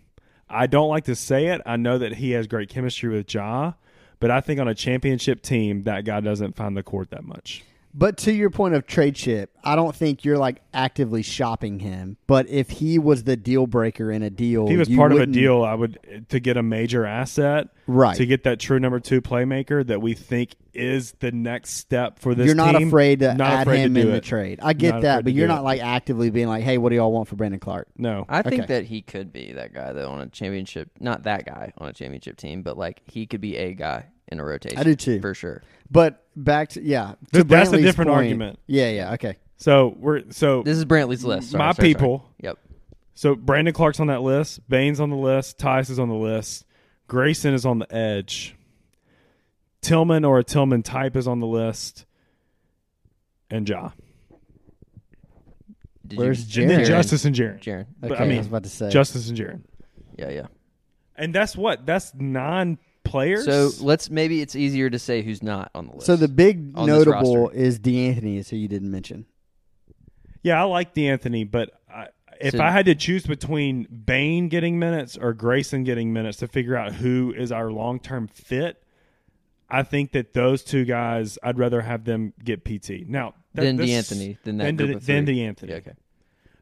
[0.49, 1.63] I don't like to say it.
[1.65, 3.73] I know that he has great chemistry with Ja,
[4.21, 7.65] but I think on a championship team, that guy doesn't find the court that much.
[7.95, 12.17] But to your point of trade ship, I don't think you're like actively shopping him.
[12.27, 15.13] But if he was the deal breaker in a deal, If he was you part
[15.13, 18.17] of a deal, I would eh, to get a major asset, right?
[18.17, 22.35] To get that true number two playmaker that we think is the next step for
[22.35, 22.47] this.
[22.47, 24.59] you're not team, afraid to not add afraid to him do in the trade.
[24.63, 25.65] I get Not that, but you're not it.
[25.65, 28.63] like actively being like, "Hey, what do y'all want for Brandon Clarke?" No, I think
[28.63, 28.75] Okay.
[28.75, 30.91] that he could be that guy that on a championship.
[30.99, 34.41] Not that guy on a championship team, but like he could be a guy in
[34.41, 34.79] a rotation.
[34.79, 35.21] I do too.
[35.21, 35.63] for sure.
[35.91, 38.59] But back to yeah, to Th- that's a different point- argument.
[38.67, 39.37] Yeah, yeah, okay.
[39.59, 41.51] So we're so This is Brantley's list.
[41.53, 41.95] Sorry, my sorry, sorry.
[41.95, 42.29] people.
[42.41, 42.59] Yep.
[43.15, 44.67] So Brandon Clarke's on that list.
[44.69, 45.59] Bane's on the list.
[45.59, 46.65] Tyus is on the list.
[47.07, 48.57] Grayson is on the edge.
[49.83, 52.07] Tillman or a Tillman type is on the list.
[53.51, 53.91] And Ja.
[56.07, 56.87] Did Where's you, And then Jaren.
[56.87, 57.61] Justise and Jaren.
[57.61, 57.81] Jaren.
[57.81, 58.91] Okay, But, I mean, I was about to say.
[58.91, 59.61] Justise and Jaren.
[60.17, 60.47] Yeah, yeah.
[61.17, 61.87] And that's what?
[61.87, 62.79] That's nine
[63.13, 63.45] players?
[63.45, 66.07] So let's maybe it's easier to say who's not on the list.
[66.07, 67.57] so the big on this notable roster.
[67.59, 69.27] is D'Anthony, is who you didn't mention.
[70.43, 72.09] yeah, I like D'Anthony, but I,
[72.41, 76.49] if So- I had to choose between Bane getting minutes or Grayson getting minutes to
[76.49, 78.83] figure out who is our long term fit,
[79.71, 83.07] I think that those two guys, I'd rather have them get PT.
[83.09, 85.35] Now, that, then this- D'Anthony, then that then, group De- of then three.
[85.37, 85.73] D'Anthony.
[85.73, 85.93] Yeah, okay.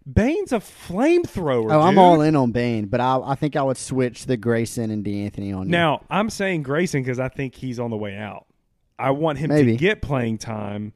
[0.06, 1.72] Bane's a flamethrower.
[1.72, 1.98] Oh, I'm dude.
[1.98, 5.52] all in on Bane, but I, I think I would switch the Grayson and D'Anthony
[5.52, 5.68] on.
[5.68, 8.46] Now, I'm saying Grayson because I think he's on the way out.
[8.98, 9.72] I want him Maybe.
[9.72, 10.92] to get playing time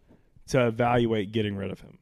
[0.49, 1.99] to evaluate getting rid of him,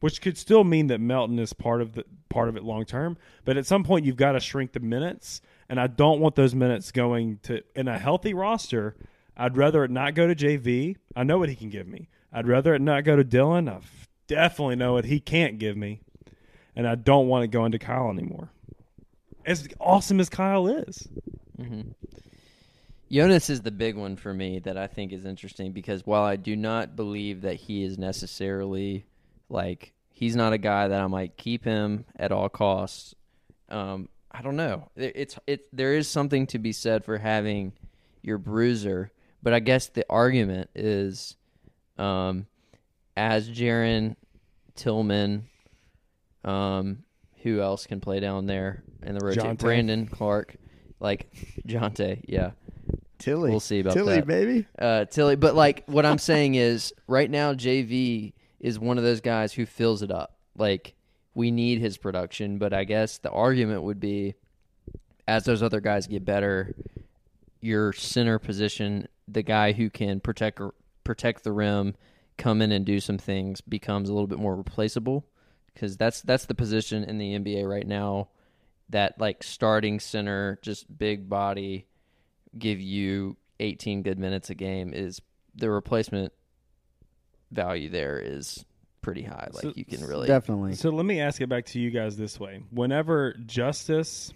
[0.00, 3.16] which could still mean that Melton is part of the part of it long term.
[3.44, 6.54] But at some point, you've got to shrink the minutes, and I don't want those
[6.54, 8.96] minutes going to in a healthy roster.
[9.36, 10.96] I'd rather it not go to JV.
[11.16, 12.08] I know what he can give me.
[12.32, 13.68] I'd rather it not go to Dillon.
[13.68, 13.80] I
[14.26, 16.00] definitely know what he can't give me,
[16.76, 18.50] and I don't want to go into Kyle anymore.
[19.44, 21.08] As awesome as Kyle is,
[23.12, 26.36] Jonas is the big one for me that I think is interesting because while I
[26.36, 29.04] do not believe that he is necessarily
[29.50, 33.14] like he's not a guy that I might keep him at all costs.
[33.68, 34.88] Um, I don't know.
[34.96, 35.66] It's it.
[35.74, 37.72] There is something to be said for having
[38.22, 41.36] your bruiser, but I guess the argument is,
[41.98, 42.46] um,
[43.14, 44.16] as Jaren
[44.74, 45.48] Tillman,
[46.44, 47.04] um,
[47.42, 49.56] who else can play down there in the rotation?
[49.56, 49.60] Jontay.
[49.60, 50.56] Brandon Clarke,
[51.00, 51.32] like
[51.66, 52.52] Jontay, yeah.
[53.18, 53.50] Tilly.
[53.50, 54.26] We'll see about Tilly, that.
[54.26, 54.66] baby.
[54.78, 55.36] uh, Tilly.
[55.36, 59.64] But like what I'm saying is, right now JV is one of those guys who
[59.66, 60.36] fills it up.
[60.56, 60.94] Like
[61.34, 64.34] we need his production, but I guess the argument would be,
[65.28, 66.74] as those other guys get better,
[67.60, 70.60] your center position, the guy who can protect
[71.04, 71.94] protect the rim,
[72.38, 75.24] come in and do some things, becomes a little bit more replaceable.
[75.74, 78.28] Because that's that's the position in the NBA right now
[78.90, 81.86] that like starting center, just big body,
[82.58, 85.20] give you 18 good minutes a game is
[85.54, 86.32] the replacement
[87.50, 88.64] value there is
[89.00, 89.48] pretty high.
[89.52, 90.74] Like So- you can really Definitely.
[90.74, 94.32] So let me ask it back to you guys this way: Whenever Justise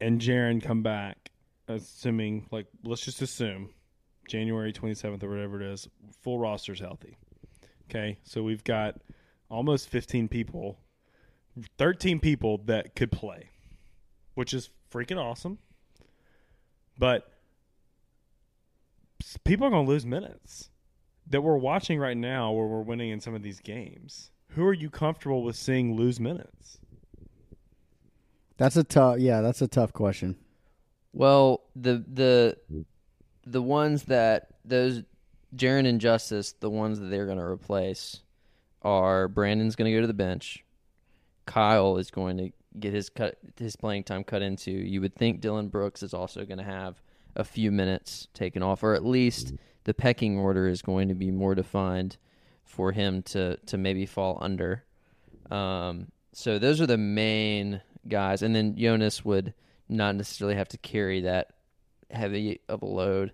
[0.00, 1.30] and Jaren come back,
[1.68, 3.70] assuming like let's just assume
[4.28, 5.88] January twenty seventh or whatever it is,
[6.22, 7.16] full roster's healthy.
[7.88, 9.00] Okay, so we've got
[9.50, 10.78] almost fifteen people,
[11.76, 13.50] thirteen people that could play,
[14.34, 15.58] which is freaking awesome.
[16.98, 17.30] But
[19.44, 20.70] people are going to lose minutes
[21.28, 24.30] that we're watching right now where we're winning in some of these games.
[24.50, 26.78] Who are you comfortable with seeing lose minutes?
[28.56, 29.18] That's a tough.
[29.18, 30.36] Yeah, that's a tough question.
[31.12, 32.84] Well, the the
[33.46, 35.02] the ones that those
[35.56, 38.20] Jaren and Justise, the ones that they're going to replace
[38.82, 40.64] are Brandon's going to go to the bench.
[41.46, 44.70] Kyle is going to get his cut his playing time cut into.
[44.70, 47.00] You would think Dillon Brooks is also going to have
[47.36, 51.30] a few minutes taken off, or at least the pecking order is going to be
[51.30, 52.16] more defined
[52.64, 54.84] for him to to maybe fall under.
[55.50, 59.54] Um, so those are the main guys, and then Jonas would
[59.88, 61.50] not necessarily have to carry that
[62.10, 63.32] heavy of a load.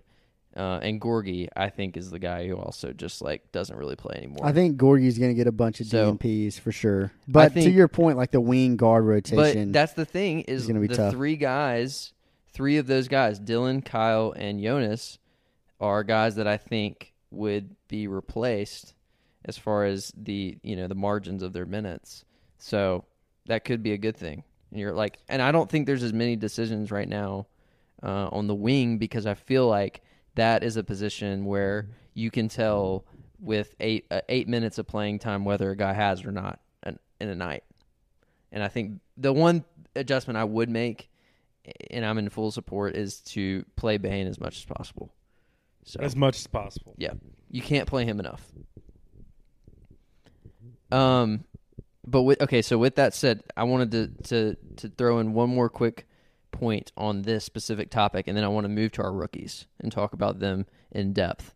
[0.57, 4.15] Uh, and Gorgui, I think, is the guy who also just like doesn't really play
[4.17, 4.43] anymore.
[4.43, 7.11] I think Gorgui's going to get a bunch of So- DNPs for sure.
[7.27, 10.79] But to your point, like the wing guard rotation, But that's the thing is gonna
[10.79, 11.13] be the tough.
[11.13, 12.13] three guys,
[12.53, 15.19] three of those guys, Dillon, Kyle, and Jonas,
[15.79, 18.95] are guys that I think would be replaced
[19.45, 22.25] as far as the you know the margins of their minutes.
[22.57, 23.05] So
[23.45, 24.43] that could be a good thing.
[24.71, 27.45] And you're like, and I don't think there's as many decisions right now
[28.01, 30.01] uh, on the wing because I feel like
[30.37, 33.05] that is a position where you can tell
[33.39, 36.97] with eight uh, eight minutes of playing time whether a guy has or not in,
[37.21, 37.63] in a night.
[38.51, 39.65] And I think the one
[39.95, 41.09] adjustment I would make,
[41.91, 45.11] and I'm in full support, is to play Bane as much as possible.
[45.83, 46.95] So As much as possible.
[46.97, 47.13] yeah,
[47.51, 48.41] You can't play him enough.
[50.91, 51.43] Um,
[52.05, 55.49] but with okay, so with that said, I wanted to to to throw in one
[55.49, 56.06] more quick
[56.59, 59.91] point on this specific topic, and then I want to move to our rookies and
[59.91, 61.53] talk about them in depth.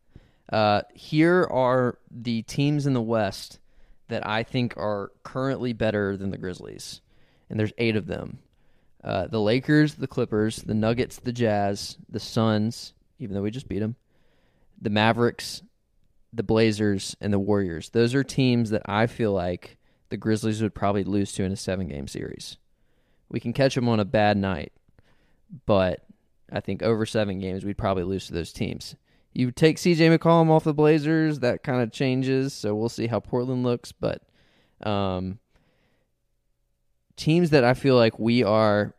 [0.52, 3.60] Uh, here are the teams in the West
[4.10, 7.02] that I think are currently better than the Grizzlies,
[7.50, 8.40] and there's eight of them.
[9.04, 13.68] Uh, the Lakers, the Clippers, the Nuggets, the Jazz, the Suns, even though we just
[13.68, 13.96] beat them,
[14.80, 15.64] the Mavericks,
[16.34, 17.90] the Blazers, and the Warriors.
[17.90, 19.78] Those are teams that I feel like
[20.10, 22.58] the Grizzlies would probably lose to in a seven game series.
[23.30, 24.74] We can catch them on a bad night,
[25.66, 26.06] but
[26.52, 28.96] I think over seven games, we'd probably lose to those teams.
[29.34, 32.54] You take CJ McCollum off the Blazers, that kind of changes.
[32.54, 33.92] So we'll see how Portland looks.
[33.92, 34.22] But
[34.84, 35.40] um,
[37.16, 38.94] teams that I feel like we are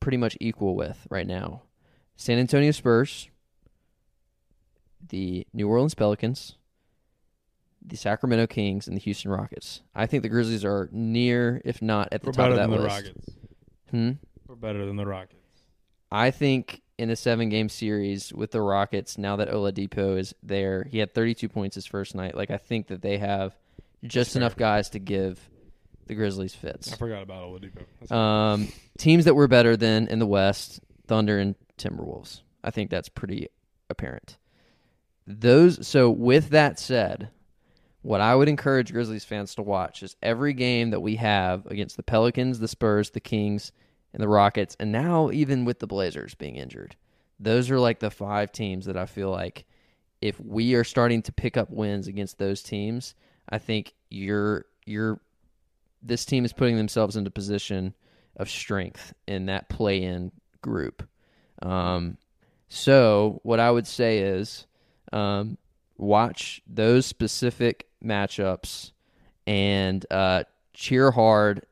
[0.00, 1.62] pretty much equal with right now
[2.16, 3.28] San Antonio Spurs,
[5.08, 6.56] the New Orleans Pelicans,
[7.84, 9.82] the Sacramento Kings, and the Houston Rockets.
[9.94, 12.70] I think the Grizzlies are near, if not at the We're top of that than
[12.70, 12.96] the list.
[12.96, 13.30] Rockets.
[13.90, 14.10] Hmm?
[14.46, 15.37] We're better than the Rockets.
[16.10, 20.84] I think in a seven game series with the Rockets, now that Oladipo is there,
[20.84, 22.34] he had 32 points his first night.
[22.34, 23.54] Like, I think that they have
[24.04, 25.38] just enough guys to give
[26.06, 26.92] the Grizzlies fits.
[26.92, 27.84] I forgot about Oladipo.
[28.00, 32.40] That's Um, teams that were better than in the West, Thunder and Timberwolves.
[32.64, 33.48] I think that's pretty
[33.90, 34.36] apparent.
[35.26, 37.28] Those so with that said,
[38.02, 41.96] what I would encourage Grizzlies fans to watch is every game that we have against
[41.96, 43.72] the Pelicans, the Spurs, the Kings,
[44.18, 46.96] and the Rockets, and now even with the Blazers being injured.
[47.38, 49.64] Those are like the five teams that I feel like
[50.20, 53.14] if we are starting to pick up wins against those teams,
[53.48, 55.20] I think you're you're
[56.02, 57.94] this team is putting themselves into position
[58.36, 61.06] of strength in that play-in group.
[61.62, 62.18] Um,
[62.68, 64.66] so what I would say is
[65.12, 65.58] um,
[65.96, 68.90] watch those specific matchups
[69.46, 70.42] and uh,
[70.72, 71.62] cheer hard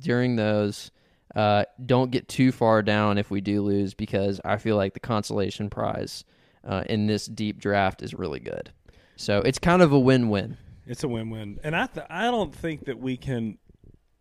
[0.00, 0.90] during those.
[1.34, 5.00] Uh, don't get too far down if we do lose because I feel like the
[5.00, 6.24] consolation prize
[6.62, 8.70] uh, in this deep draft is really good.
[9.16, 10.56] So it's kind of a win-win.
[10.86, 13.58] It's a win-win, and I th- I don't think that we can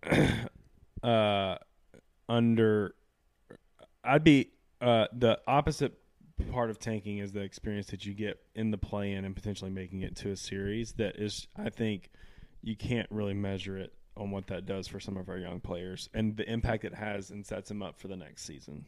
[1.04, 1.56] uh
[2.30, 2.96] under.
[4.04, 5.94] I'd be uh the opposite
[6.52, 10.02] part of tanking is the experience that you get in the play-in and potentially making
[10.02, 10.94] it to a series.
[10.94, 12.10] That is, I think,
[12.62, 16.10] you can't really measure it on what that does for some of our young players
[16.14, 18.86] and the impact it has and sets them up for the next season.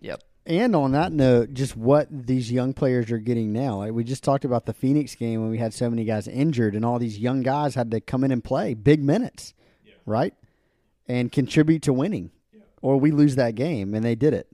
[0.00, 0.22] Yep.
[0.46, 3.76] And on that note, just what these young players are getting now.
[3.78, 6.74] Like we just talked about the Phoenix game when we had so many guys injured,
[6.74, 9.52] and all these young guys had to come in and play big minutes,
[10.06, 10.32] right,
[11.06, 12.30] and contribute to winning,
[12.80, 14.46] or we lose that game, and they did it.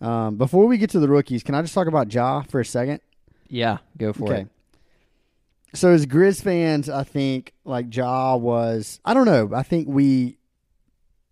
[0.00, 2.64] Um, before we get to the rookies, can I just talk about Ja for a
[2.64, 3.00] second?
[3.48, 4.40] Yeah, go for Okay.
[4.42, 4.48] it.
[5.74, 10.38] So as Grizz fans, I think like Ja was I don't know, I think we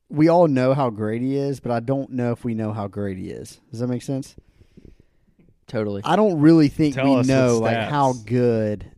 [0.08, 2.86] we all know how great he is, but I don't know if we know how
[2.86, 3.60] great he is.
[3.70, 4.36] Does that make sense?
[5.66, 6.02] Totally.
[6.04, 8.90] I don't really think Tell we know like how good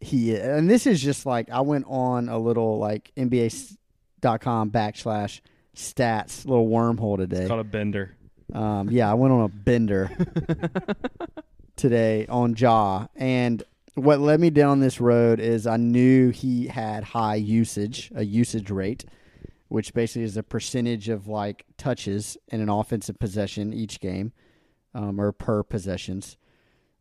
[0.00, 0.46] he is.
[0.46, 5.40] And this is just like I went on a little like NBA.com backslash
[5.74, 7.38] stats little wormhole today.
[7.40, 8.14] It's called a bender.
[8.52, 10.10] Um, yeah, I went on a bender
[11.76, 13.62] today on Ja, and
[13.94, 18.70] what led me down this road is I knew he had high usage, a usage
[18.70, 19.04] rate,
[19.68, 24.32] which basically is a percentage of like touches in an offensive possession each game,
[24.94, 26.36] um, or per possessions.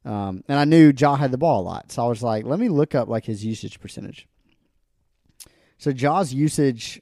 [0.06, 2.60] Um, and I knew Ja had the ball a lot, so I was like, let
[2.60, 4.28] me look up like his usage percentage.
[5.78, 7.02] So Ja's usage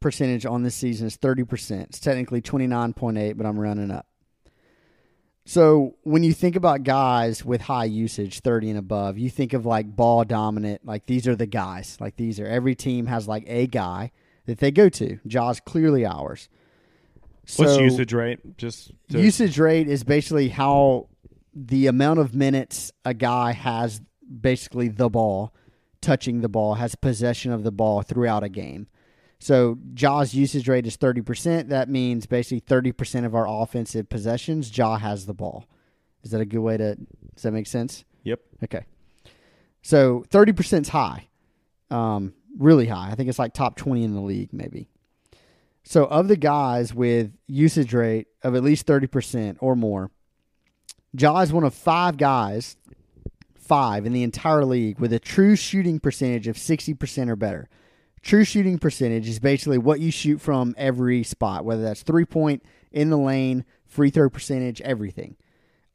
[0.00, 1.82] percentage on this season is 30%.
[1.84, 4.06] It's technically 29.8, but I'm rounding up.
[5.44, 9.66] So when you think about guys with high usage, 30 and above, you think of
[9.66, 11.96] like ball dominant, like these are the guys.
[12.00, 14.12] Like these are every team has like a guy
[14.46, 15.18] that they go to.
[15.26, 16.48] Ja's clearly ours.
[17.56, 18.56] What's So- usage rate?
[18.56, 21.08] Just to, usage rate is basically how
[21.54, 24.00] the amount of minutes a guy has
[24.40, 25.52] basically the ball,
[26.00, 28.86] touching the ball, has possession of the ball throughout a game.
[29.42, 31.68] So Ja's usage rate is 30%.
[31.68, 35.66] That means basically 30% of our offensive possessions, Ja has the ball.
[36.22, 36.94] Is that a good way to,
[37.34, 38.04] does that make sense?
[38.22, 38.38] Yep.
[38.62, 38.84] Okay.
[39.82, 41.26] So 30% is high,
[41.90, 43.10] um, really high.
[43.10, 44.88] I think it's like top 20 in the league, maybe.
[45.82, 50.12] So of the guys with usage rate of at least 30% or more,
[51.16, 52.76] Jaw is one of five guys,
[53.56, 57.68] five in the entire league with a true shooting percentage of 60% or better.
[58.22, 62.62] True shooting percentage is basically what you shoot from every spot, whether that's three point,
[62.92, 65.36] in the lane, free throw percentage, everything.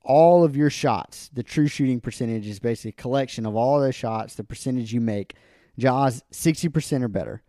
[0.04, 3.94] all of your shots, the true shooting percentage is basically a collection of all those
[3.94, 5.36] shots, the percentage you make.
[5.78, 7.44] Ja's 60% or better.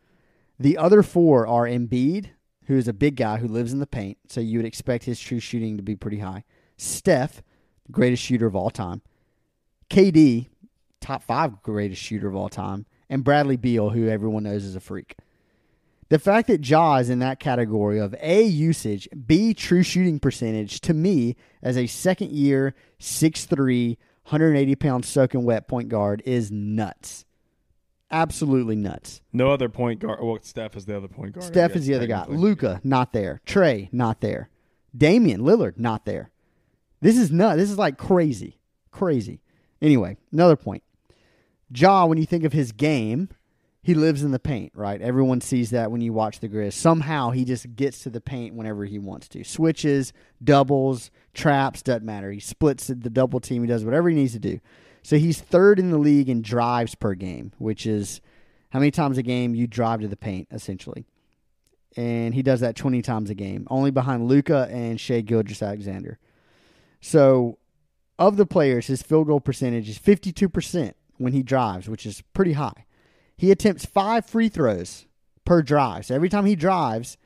[0.58, 2.30] The other four are Embiid,
[2.66, 5.20] who is a big guy who lives in the paint, so you would expect his
[5.20, 6.44] true shooting to be pretty high.
[6.76, 7.42] Steph,
[7.90, 9.02] greatest shooter of all time.
[9.88, 10.48] KD,
[11.00, 12.86] top five greatest shooter of all time.
[13.10, 15.16] And Bradley Beal, who everyone knows is a freak.
[16.10, 20.80] The fact that Ja is in that category of A, usage, B, true shooting percentage,
[20.82, 27.26] to me, as a second year, 6'3, 180 pound soaking wet point guard, is nuts.
[28.10, 29.20] Absolutely nuts.
[29.34, 30.20] No other point guard.
[30.22, 31.44] Well, Steph is the other point guard.
[31.44, 32.24] Steph guess, is the other guy.
[32.26, 33.42] Luka, not there.
[33.46, 34.48] Trae, not there.
[34.96, 36.30] Damian Lillard, not there.
[37.02, 37.58] This is nuts.
[37.58, 38.58] This is like crazy.
[38.90, 39.40] Crazy.
[39.82, 40.82] Anyway, another point.
[41.74, 43.28] Ja, when you think of his game,
[43.82, 45.00] he lives in the paint, right?
[45.00, 46.74] Everyone sees that when you watch the Grizz.
[46.74, 49.44] Somehow he just gets to the paint whenever he wants to.
[49.44, 50.12] Switches,
[50.42, 52.30] doubles, traps, doesn't matter.
[52.30, 53.62] He splits the double team.
[53.62, 54.60] He does whatever he needs to do.
[55.02, 58.20] So he's third in the league in drives per game, which is
[58.70, 61.06] how many times a game you drive to the paint, essentially.
[61.96, 66.18] And he does that 20 times a game, only behind Luka and Shai Gilgeous-Alexander.
[67.00, 67.58] So,
[68.18, 72.54] of the players, his field goal percentage is 52% when he drives, which is pretty
[72.54, 72.84] high.
[73.36, 75.06] He attempts five free throws
[75.44, 76.06] per drive.
[76.06, 77.16] So, every time he drives,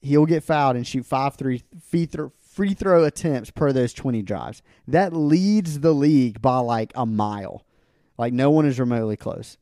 [0.00, 4.22] he'll get fouled and shoot five three free throw, free throw attempts per those 20
[4.22, 4.62] drives.
[4.86, 7.64] That leads the league by like a mile.
[8.18, 9.56] Like, no one is remotely close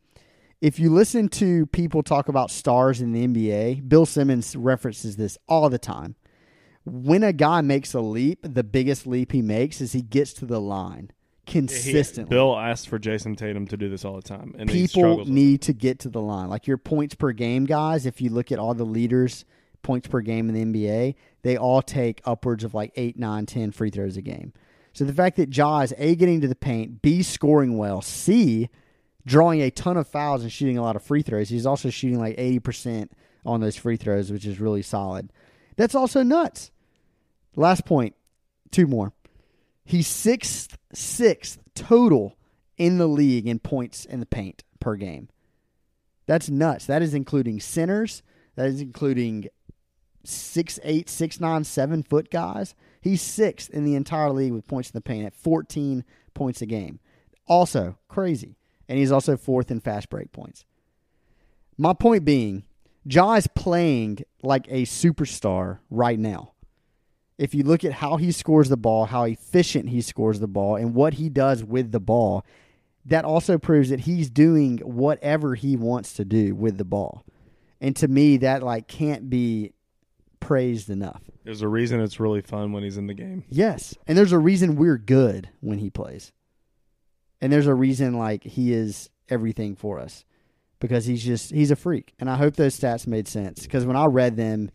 [0.60, 5.38] if you listen to people talk about stars in the NBA, Bill Simmons references this
[5.48, 6.16] all the time.
[6.84, 10.46] When a guy makes a leap, the biggest leap he makes is he gets to
[10.46, 11.10] the line
[11.50, 12.30] consistently.
[12.30, 15.72] Bill asked for Jayson Tatum to do this all the time, and People need to
[15.72, 16.48] get to the line.
[16.48, 19.44] Like your points per game guys, if you look at all the leaders
[19.82, 23.72] points per game in the NBA, they all take upwards of like eight, nine, ten
[23.72, 24.52] free throws a game.
[24.92, 28.68] So the fact that Ja is A getting to the paint, B scoring well, C
[29.26, 31.48] drawing a ton of fouls and shooting a lot of free throws.
[31.48, 33.10] He's also shooting like 80%
[33.44, 35.32] on those free throws, which is really solid.
[35.76, 36.70] That's also nuts.
[37.56, 38.14] Last point,
[38.70, 39.12] two more.
[39.84, 42.36] He's sixth, sixth total
[42.76, 45.28] in the league in points in the paint per game.
[46.26, 46.86] That's nuts.
[46.86, 48.22] That is including centers.
[48.56, 49.48] That is including
[50.24, 52.74] six, eight, six, nine, seven foot guys.
[53.00, 56.04] He's sixth in the entire league with points in the paint at 14
[56.34, 57.00] points a game.
[57.46, 58.56] Also crazy
[58.90, 60.64] and he's also fourth in fast break points.
[61.78, 62.64] My point being,
[63.04, 66.54] Ja is playing like a superstar right now.
[67.40, 70.76] If you look at how he scores the ball, how efficient he scores the ball,
[70.76, 72.44] and what he does with the ball,
[73.06, 77.24] that also proves that he's doing whatever he wants to do with the ball.
[77.80, 79.72] And to me, that like can't be
[80.38, 81.22] praised enough.
[81.42, 83.44] There's a reason it's really fun when he's in the game.
[83.48, 86.32] Yes, and there's a reason we're good when he plays.
[87.40, 90.26] And there's a reason like he is everything for us
[90.78, 92.12] because he's just he's a freak.
[92.18, 94.70] And I hope those stats made sense because when I read them,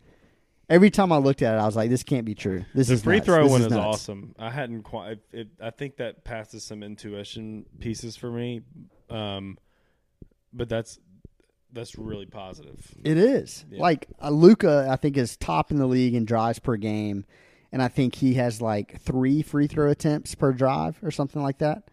[0.68, 2.64] every time I looked at it, I was like, this can't be true.
[2.74, 3.26] This the is free nuts.
[3.26, 3.80] throw This one is nuts.
[3.84, 4.34] awesome.
[4.38, 5.18] I hadn't quite.
[5.32, 8.62] It, I think that passes some intuition pieces for me,
[9.10, 9.58] um,
[10.52, 10.98] but that's
[11.72, 12.80] that's really positive.
[13.04, 13.80] It is Yeah.
[13.80, 14.88] like uh, Luka.
[14.90, 17.24] I think is top in the league in drives per game,
[17.72, 21.58] and I think he has like three free throw attempts per drive or something like
[21.58, 21.90] that.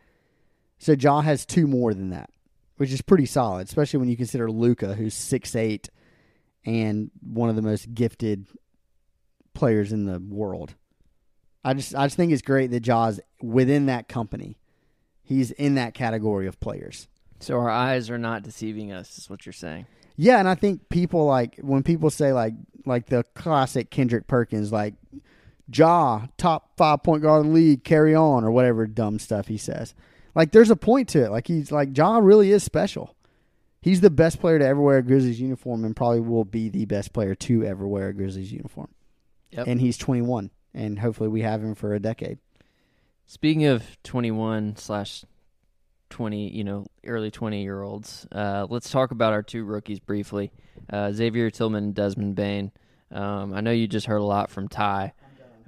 [0.80, 2.30] So Ja has two more than that,
[2.78, 5.89] which is pretty solid, especially when you consider Luka, who's six eight
[6.65, 8.47] and one of the most gifted
[9.54, 10.76] players in the world.
[11.64, 14.58] I just I just think it's great that Ja's within that company.
[15.22, 17.08] He's in that category of players.
[17.39, 19.86] So our eyes are not deceiving us, is what you're saying.
[20.16, 22.54] Yeah, and I think people like when people say like
[22.86, 24.95] like the classic Kendrick Perkins like
[25.74, 29.58] Ja, top five point guard in the league, carry on or whatever dumb stuff he
[29.58, 29.93] says.
[30.36, 31.32] Like there's a point to it.
[31.32, 33.16] Like he's like Ja really is special.
[33.82, 36.86] He's the best player to ever wear a Grizzlies uniform and probably will be the
[36.86, 38.89] best player to ever wear a Grizzlies uniform.
[39.56, 39.68] Yep.
[39.68, 42.39] And he's 21, and hopefully we have him for a decade.
[43.28, 45.24] Speaking of 21 slash
[46.10, 50.51] 20, you know, early 20 year olds, uh, let's talk about our two rookies briefly
[50.91, 52.72] uh, Xavier Tillman and Desmond Bane.
[53.12, 55.14] Um, I know you just heard a lot from Ty,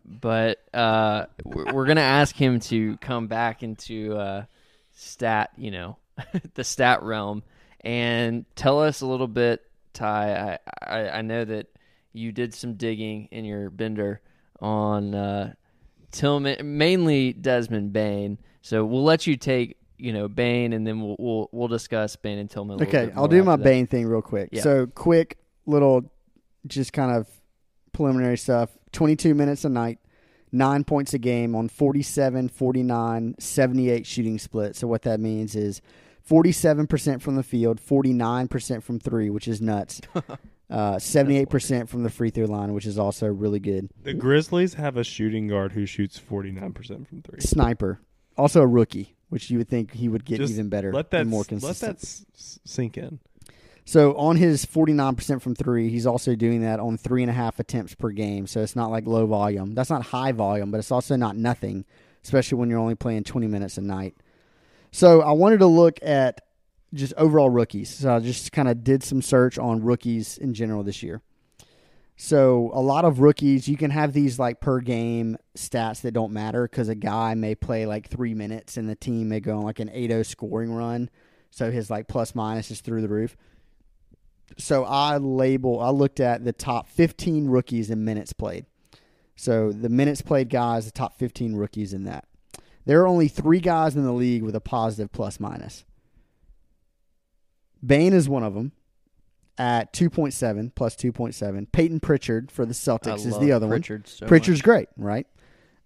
[0.04, 4.46] but uh, we're, going to ask him to come back into uh,
[4.94, 5.98] stat, you know,
[6.56, 7.44] the stat realm
[7.82, 9.62] and tell us a little bit,
[9.94, 10.60] Ty.
[10.84, 11.68] I, I, I know that
[12.16, 14.22] you did some digging in your bender
[14.60, 15.54] on uh,
[16.12, 18.38] Tillman, mainly Desmond Bane.
[18.62, 22.40] So we'll let you take you know Bane, and then we'll we'll, we'll discuss Bane
[22.40, 22.82] and Tillman.
[22.82, 23.64] Okay, I'll do my that.
[23.64, 24.50] Bane thing real quick.
[24.52, 24.62] Yeah.
[24.62, 26.12] So quick little,
[26.68, 27.28] just kind of
[27.92, 28.72] preliminary stuff.
[28.92, 30.00] Twenty-two minutes a night,
[30.52, 34.76] nine points a game on 47, 49, 78 shooting split.
[34.76, 35.82] So what that means is
[36.28, 40.02] 47% from the field, 49% from three, which is nuts.
[40.70, 43.88] Uh, 78% from the free throw line, which is also really good.
[44.04, 47.40] The Grizzlies have a shooting guard who shoots 49% from three.
[47.40, 48.00] Sniper,
[48.36, 51.22] also a rookie, which you would think he would get Just even better Let that
[51.22, 51.90] and more consistent.
[51.92, 53.20] let that s- s- sink in.
[53.86, 57.60] So on his 49% from three, he's also doing that on three and a half
[57.60, 58.48] attempts per game.
[58.48, 59.76] So it's not like low volume.
[59.76, 61.86] That's not high volume, but it's also not nothing,
[62.24, 64.16] especially when you're only playing 20 minutes a night.
[64.92, 66.42] So I wanted to look at
[66.96, 67.94] just overall rookies.
[67.94, 71.22] So I just kind of did some search on rookies in general this year.
[72.18, 76.32] So a lot of rookies, you can have these like per game stats that don't
[76.32, 79.64] matter because a guy may play like three minutes and the team may go on
[79.64, 81.10] like an 8-0 scoring run.
[81.52, 83.36] So his like plus minus is through the roof.
[84.58, 88.66] So I label I looked at the top 15 rookies in minutes played.
[89.36, 92.26] So the minutes played guys, the top 15 rookies in that.
[92.86, 95.84] There are only three guys in the league with a positive plus minus.
[97.84, 98.72] Bane is one of them
[99.58, 101.72] at 2.7 plus 2.7.
[101.72, 104.28] Payton Pritchard for the I Celtics is love the other Pritchard so one.
[104.30, 104.64] Pritchard's much.
[104.66, 105.28] great, right?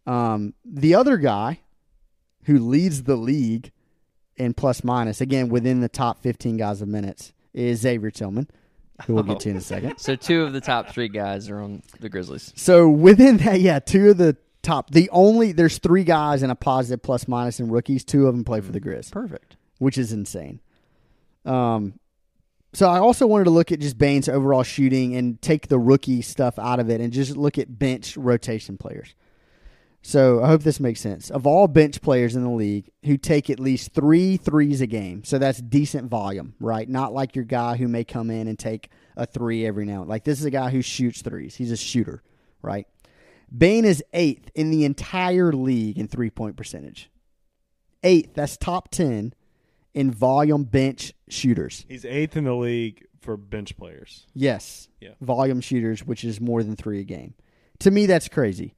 [0.08, 1.60] Um, the other guy
[2.46, 3.72] who leads the league
[4.38, 8.48] in plus minus, again within the top 15 guys of minutes, is Xavier Tillman,
[9.06, 9.96] who we'll get to in a second.
[10.00, 12.54] So two of the top three guys are on the Grizzlies.
[12.56, 16.56] So within that, yeah, two of the top, the only there's three guys in a
[16.56, 18.04] positive plus minus in rookies.
[18.04, 19.58] Two of them play for the Grizz, Perfect.
[19.78, 20.60] which is insane.
[21.50, 22.00] Um,
[22.74, 26.22] so I also wanted to look at just Bane's overall shooting and take the rookie
[26.22, 29.16] stuff out of it and just look at bench rotation players.
[30.02, 31.30] So I hope this makes sense.
[31.30, 35.24] Of all bench players in the league who take at least three threes a game,
[35.24, 36.88] so that's decent volume, right?
[36.88, 40.04] Not like your guy who may come in and take a three every now.
[40.04, 41.56] Like this is a guy who shoots threes.
[41.56, 42.24] He's a shooter,
[42.62, 42.88] right?
[43.56, 47.10] Bain is eighth in the entire league in three point percentage.
[48.04, 49.34] Eighth, that's top ten
[49.94, 51.86] in volume bench shooters.
[51.88, 54.26] He's eighth in the league for bench players.
[54.34, 54.88] Yes.
[55.00, 55.12] Yeah.
[55.22, 57.34] Volume shooters, which is more than three a game.
[57.80, 58.76] To me, that's crazy.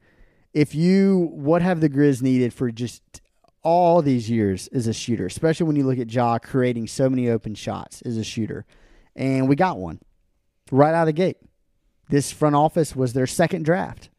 [0.52, 3.20] If you, what have the Grizz needed for just
[3.62, 7.28] all these years is a shooter, especially when you look at Ja creating so many
[7.28, 8.66] open shots as a shooter.
[9.14, 10.00] And we got one
[10.70, 11.38] right out of the gate.
[12.08, 14.10] This front office was their second draft.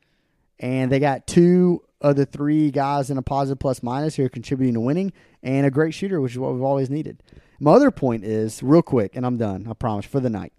[0.64, 4.30] And they got two of the three guys in a positive plus minus who are
[4.30, 7.22] contributing to winning and a great shooter, which is what we've always needed.
[7.60, 10.54] My other point is, real quick, and I'm done, I promise, for the night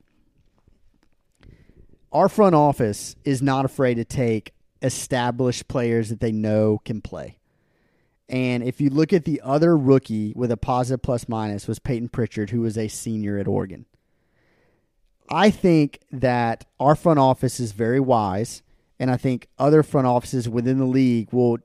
[2.14, 7.38] our front office is not afraid to take established players that they know can play.
[8.28, 12.10] And if you look at the other rookie with a positive plus minus was Payton
[12.10, 13.84] Pritchard, who was a senior at Oregon.
[15.28, 18.62] I think that our front office is very wise,
[18.98, 21.58] and I think other front offices within the league will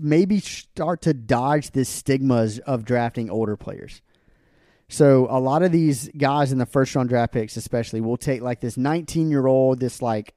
[0.00, 4.02] maybe start to dodge this stigmas of drafting older players.
[4.88, 8.40] So a lot of these guys in the first round draft picks, especially, will take
[8.40, 10.34] like this 19 year old, this like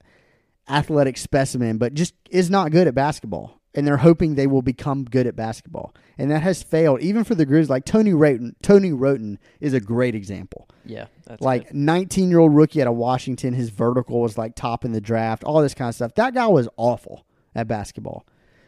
[0.67, 5.03] athletic specimen, but just is not good at basketball, and they're hoping they will become
[5.03, 7.69] good at basketball, and that has failed even for the Grizz.
[7.69, 10.67] Like Tony Wroten, Tony Wroten is a great example.
[10.85, 14.85] Yeah, that's like 19 year old rookie out of Washington, his vertical was like top
[14.85, 16.15] in the draft, all this kind of stuff.
[16.15, 18.25] That guy was awful at basketball.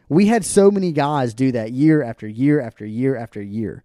[0.10, 3.84] We had so many guys do that year after year after year after year.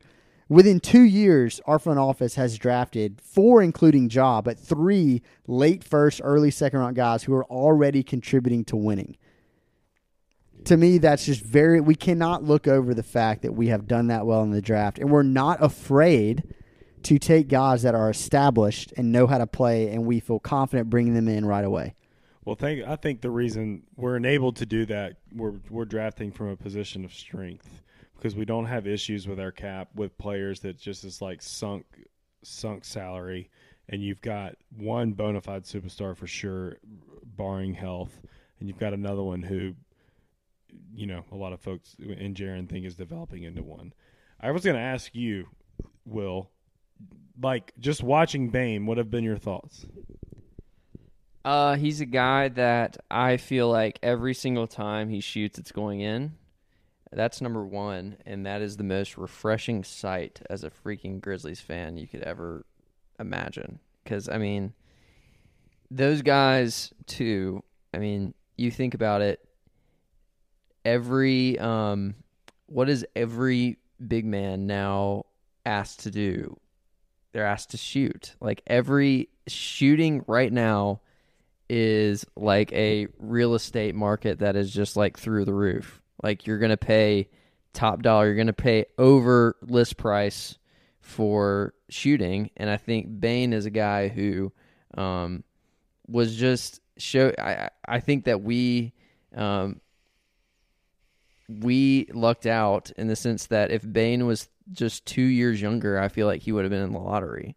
[0.49, 6.21] Within two years, our front office has drafted four, including Ja, but three late first,
[6.23, 9.17] early second round guys who are already contributing to winning.
[10.67, 14.09] To me, that's just very, we cannot look over the fact that we have done
[14.09, 16.43] that well in the draft, and we're not afraid
[17.05, 20.91] to take guys that are established and know how to play, and we feel confident
[20.91, 21.95] bringing them in right away.
[22.45, 26.49] Well, think I think the reason we're enabled to do that, we're we're drafting from
[26.49, 27.83] a position of strength
[28.17, 31.87] because we don't have issues with our cap with players that just is like sunk
[32.43, 33.51] sunk salary,
[33.89, 36.79] and you've got one bona fide superstar for sure,
[37.37, 38.21] barring health,
[38.59, 39.75] and you've got another one who,
[40.97, 43.93] you know, a lot of folks in Jaron think is developing into one.
[44.41, 45.47] I was going to ask you,
[46.05, 46.51] Will,
[47.41, 49.87] like just watching Bane, what have been your thoughts?
[51.45, 56.01] Uh, he's a guy that I feel like every single time he shoots, it's going
[56.01, 56.35] in.
[57.13, 61.97] That's number one, and that is the most refreshing sight as a freaking Grizzlies fan
[61.97, 62.67] you could ever
[63.21, 63.79] imagine.
[64.03, 64.73] Because I mean,
[65.91, 67.63] those guys too.
[67.95, 69.46] I mean, you think about it.
[70.87, 72.15] Every um,
[72.67, 75.25] what is every big man now
[75.65, 76.57] asked to do?
[77.33, 78.37] They're asked to shoot.
[78.41, 81.01] Like every shooting right now
[81.69, 86.01] is like a real estate market that is just like through the roof.
[86.23, 87.31] Like you're to pay
[87.73, 90.57] top dollar, you're to pay over list price
[91.01, 94.53] for shooting, and I think Bane is a guy who
[94.97, 95.43] um,
[96.07, 97.33] was just show.
[97.39, 98.93] I I think that we
[99.35, 99.81] um,
[101.49, 106.09] we lucked out in the sense that if Bane was just two years younger, I
[106.09, 107.57] feel like he would have been in the lottery.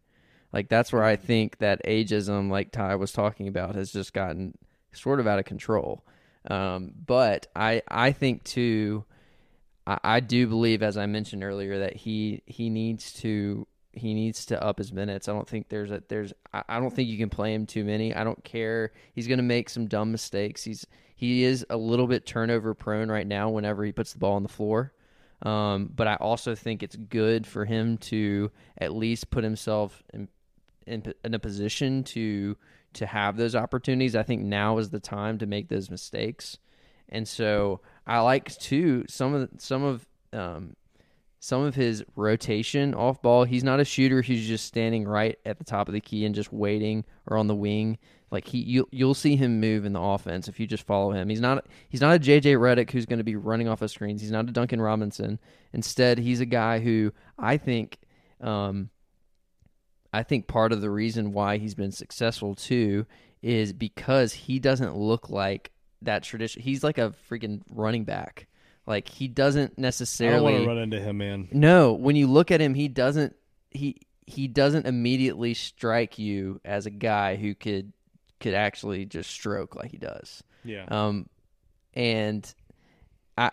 [0.51, 4.57] Like that's where I think that ageism, like Ty was talking about, has just gotten
[4.91, 6.03] sort of out of control.
[6.49, 9.05] Um, but I I think too,
[9.85, 14.45] I, I do believe, as I mentioned earlier, that he he needs to he needs
[14.47, 15.27] to up his minutes.
[15.27, 17.83] I don't think there's a there's I I don't think you can play him too
[17.83, 18.15] many.
[18.15, 18.91] I don't care.
[19.13, 20.63] He's going to make some dumb mistakes.
[20.63, 20.85] He's
[21.19, 24.43] he is a little bit turnover prone right now whenever he puts the ball on
[24.43, 24.93] the floor.
[25.41, 30.29] Um, but I also think it's good for him to at least put himself in,
[30.87, 32.55] in in a position to
[32.93, 34.15] to have those opportunities.
[34.15, 36.57] I think now is the time to make those mistakes.
[37.09, 40.77] And so I like too some of some of um,
[41.41, 43.43] some of his rotation off ball.
[43.43, 46.33] He's not a shooter who's just standing right at the top of the key and
[46.33, 47.97] just waiting or on the wing.
[48.31, 51.29] Like he, you, you'll see him move in the offense if you just follow him.
[51.29, 54.21] He's not, he's not a JJ Redick who's going to be running off of screens.
[54.21, 55.39] He's not a Duncan Robinson.
[55.73, 57.97] Instead, he's a guy who I think,
[58.41, 58.89] um,
[60.13, 63.05] I think part of the reason why he's been successful too
[63.41, 65.71] is because he doesn't look like
[66.01, 66.61] that tradition.
[66.61, 68.47] He's like a freaking running back.
[68.85, 70.37] Like he doesn't necessarily.
[70.37, 71.47] I want to run into him, man.
[71.51, 73.35] no, when you look at him, he doesn't
[73.69, 77.93] he he doesn't immediately strike you as a guy who could
[78.39, 80.43] could actually just stroke like he does.
[80.63, 80.85] Yeah.
[80.89, 81.27] Um,
[81.93, 82.53] and
[83.37, 83.49] I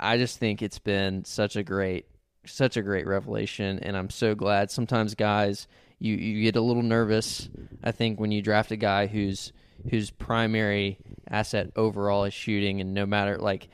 [0.00, 2.06] I just think it's been such a great
[2.46, 4.70] such a great revelation, and I'm so glad.
[4.70, 5.66] Sometimes guys,
[5.98, 7.48] you you get a little nervous.
[7.82, 9.52] I think when you draft a guy whose
[9.90, 10.98] whose primary
[11.28, 13.68] asset overall is shooting, and no matter like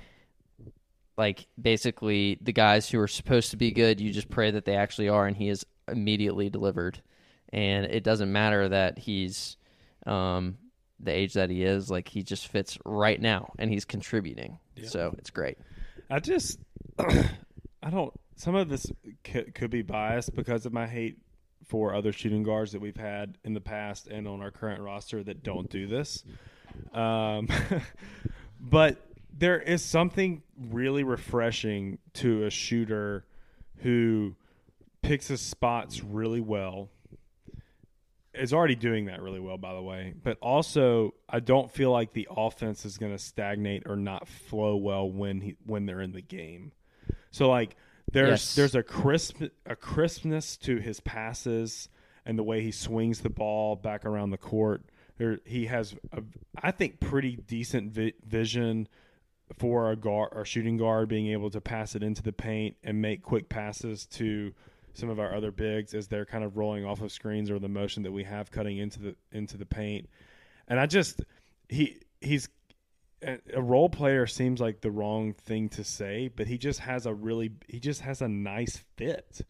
[1.16, 4.76] like basically the guys who are supposed to be good, you just pray that they
[4.76, 7.00] actually are, and he is immediately delivered.
[7.52, 9.56] And it doesn't matter that he's
[10.06, 10.58] um,
[11.00, 14.58] the age that he is; like he just fits right now, and he's contributing.
[14.84, 15.58] So it's great.
[16.10, 16.58] I just,
[16.98, 18.12] I don't.
[18.36, 18.86] Some of this
[19.22, 21.18] could, could be biased because of my hate
[21.66, 25.22] for other shooting guards that we've had in the past and on our current roster
[25.22, 26.24] that don't do this.
[26.92, 27.48] Um,
[28.60, 33.24] but there is something really refreshing to a shooter
[33.78, 34.34] who
[35.02, 36.90] picks his spots really well.
[38.34, 40.14] Is already doing that really well, by the way.
[40.22, 44.76] But also, I don't feel like the offense is going to stagnate or not flow
[44.76, 46.72] well when he when they're in the game.
[47.30, 47.76] So, like,
[48.12, 48.54] there's Yes.
[48.54, 51.88] there's a crisp a crispness to his passes
[52.26, 54.82] and the way he swings the ball back around the court.
[55.16, 56.22] There, he has, a,
[56.60, 58.88] I think, pretty decent vi- vision
[59.58, 63.00] for a guard or shooting guard being able to pass it into the paint and
[63.00, 64.52] make quick passes to
[64.94, 67.68] some of our other bigs as they're kind of rolling off of screens or the
[67.68, 70.08] motion that we have cutting into the into the paint.
[70.68, 71.20] And I just
[71.68, 72.48] he he's
[73.52, 77.14] a role player seems like the wrong thing to say, but he just has a
[77.14, 79.40] really he just has a nice fit.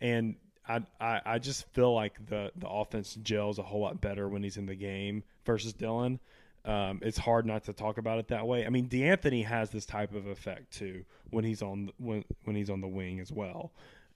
[0.00, 0.36] And
[0.68, 4.42] I, I, I just feel like the, the offense gels a whole lot better when
[4.42, 6.20] he's in the game versus Dillon.
[6.64, 8.66] Um, it's hard not to talk about it that way.
[8.66, 12.68] I mean, D'Anthony has this type of effect too when he's on when when he's
[12.68, 13.72] on the wing as well.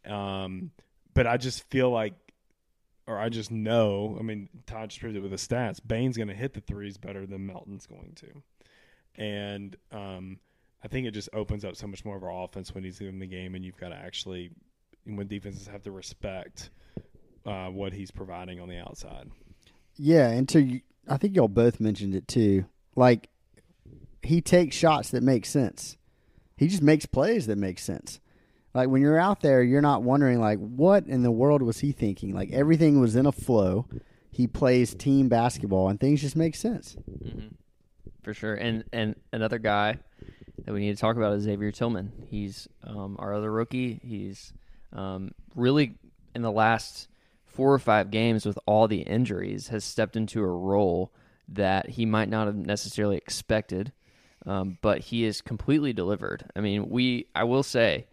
[0.06, 0.70] Um,
[1.14, 2.14] but I just feel like,
[3.06, 4.16] or I just know.
[4.18, 5.80] I mean, Todd just proved it with the stats.
[5.84, 10.38] Bane's going to hit the threes better than Melton's going to, and um,
[10.84, 13.18] I think it just opens up so much more of our offense when he's in
[13.18, 14.50] the game, and you've got to actually
[15.04, 16.70] when defenses have to respect
[17.44, 19.30] uh, what he's providing on the outside.
[19.96, 22.66] Yeah, and to I think y'all both mentioned it too.
[22.96, 23.28] Like
[24.22, 25.96] he takes shots that make sense.
[26.56, 28.20] He just makes plays that make sense.
[28.74, 31.92] Like when you're out there, you're not wondering like what in the world was he
[31.92, 32.34] thinking?
[32.34, 33.86] Like everything was in a flow.
[34.30, 36.96] He plays team basketball and things just make sense.
[38.22, 38.54] for sure.
[38.54, 39.98] And and another guy
[40.64, 42.12] that we need to talk about is Xavier Tillman.
[42.30, 44.00] He's um, our other rookie.
[44.02, 44.52] He's
[44.92, 45.96] um, really
[46.34, 47.08] in the last
[47.44, 51.12] four or five games with all the injuries has stepped into a role
[51.48, 53.92] that he might not have necessarily expected.
[54.46, 56.50] Um, but he is completely delivered.
[56.56, 58.06] I mean, we I will say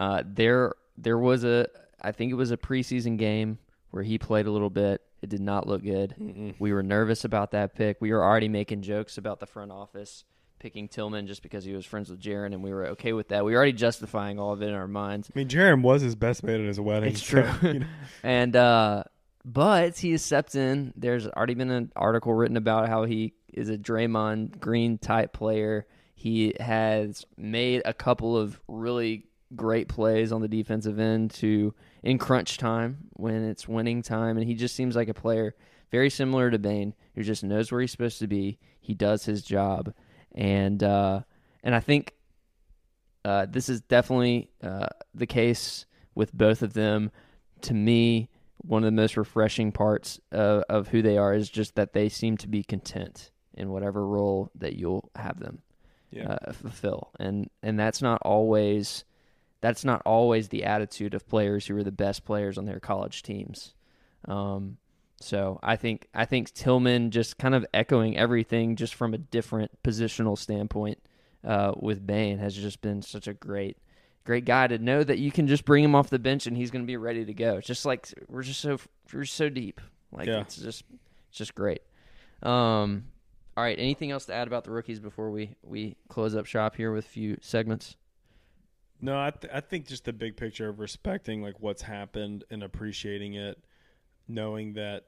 [0.00, 1.68] uh, there there was a
[2.00, 3.58] I think it was a preseason game
[3.90, 5.02] where he played a little bit.
[5.22, 6.54] It did not look good.
[6.58, 7.98] We were nervous about that pick.
[8.00, 10.24] We were already making jokes about the front office
[10.60, 13.44] picking Tillman just because he was friends with Jaren, and we were okay with that.
[13.44, 15.30] We were already justifying all of it in our minds.
[15.34, 17.14] I mean, Jerem was his best man at his wedding.
[17.14, 17.50] It's so, true.
[17.72, 17.86] you know.
[18.22, 19.04] and uh,
[19.44, 20.92] but he has stepped in.
[20.96, 25.86] There's already been an article written about how he is a Draymond Green type player.
[26.14, 29.26] He has made a couple of really
[29.56, 34.46] great plays on the defensive end to in crunch time when it's winning time, and
[34.46, 35.54] he just seems like a player
[35.90, 38.58] very similar to Bane who just knows where he's supposed to be.
[38.80, 39.92] He does his job,
[40.34, 41.22] and uh,
[41.64, 42.14] and I think
[43.24, 47.10] uh, this is definitely uh, the case with both of them.
[47.62, 48.28] To me,
[48.58, 52.08] one of the most refreshing parts of, of who they are is just that they
[52.08, 55.60] seem to be content in whatever role that you'll have them
[56.10, 56.36] Yeah.
[56.46, 59.04] uh, fulfill, and and that's not always
[59.60, 63.22] that's not always the attitude of players who are the best players on their college
[63.22, 63.74] teams.
[64.26, 64.78] Um,
[65.20, 69.82] so I think I think Tillman just kind of echoing everything just from a different
[69.82, 70.98] positional standpoint
[71.44, 73.76] uh, with Bane has just been such a great
[74.24, 76.70] great guy to know that you can just bring him off the bench and he's
[76.70, 77.56] going to be ready to go.
[77.56, 78.78] It's just like we're just so
[79.12, 79.80] we're so deep.
[80.12, 80.40] Like Yeah.
[80.40, 80.84] it's just
[81.28, 81.82] it's just great.
[82.42, 83.04] Um,
[83.56, 83.78] all right.
[83.78, 87.04] Anything else to add about the rookies before we we close up shop here with
[87.04, 87.96] a few segments?
[89.00, 92.62] No, I th- I think just the big picture of respecting like what's happened and
[92.62, 93.58] appreciating it,
[94.28, 95.06] knowing that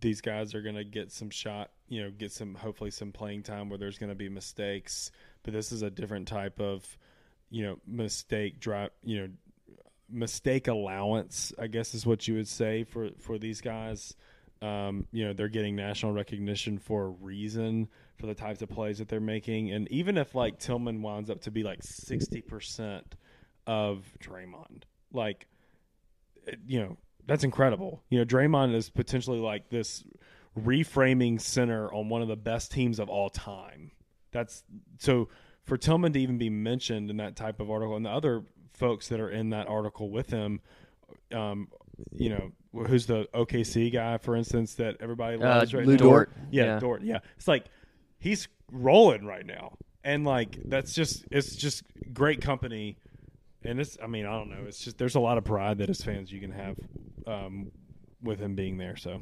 [0.00, 3.42] these guys are going to get some shot, you know, get some hopefully some playing
[3.42, 5.10] time where there's going to be mistakes,
[5.42, 6.84] but this is a different type of,
[7.50, 9.28] you know, mistake drive, you know,
[10.10, 14.14] mistake allowance, I guess is what you would say for for these guys.
[14.62, 18.98] Um, you know, they're getting national recognition for a reason for the types of plays
[18.98, 19.70] that they're making.
[19.70, 23.02] And even if like Tillman winds up to be like 60%
[23.70, 25.46] of Draymond, like,
[26.66, 28.02] you know, that's incredible.
[28.08, 30.02] You know, Draymond is potentially like this
[30.58, 33.92] reframing center on one of the best teams of all time.
[34.32, 34.64] That's
[34.98, 35.28] so
[35.62, 38.42] for Tillman to even be mentioned in that type of article and the other
[38.72, 40.60] folks that are in that article with him,
[41.32, 41.68] um,
[42.10, 42.50] you know,
[42.88, 46.02] who's the OKC guy, for instance, that everybody loves right Lu now?
[46.02, 46.32] Dort.
[46.50, 46.78] Yeah, Yeah.
[46.80, 47.02] Dort.
[47.02, 47.66] Yeah, it's like
[48.18, 52.96] he's rolling right now, and like that's just it's just great company,
[53.64, 55.90] and it's I mean I don't know, it's just there's a lot of pride that
[55.90, 56.76] as fans you can have
[57.26, 57.70] um,
[58.22, 58.96] with him being there.
[58.96, 59.20] So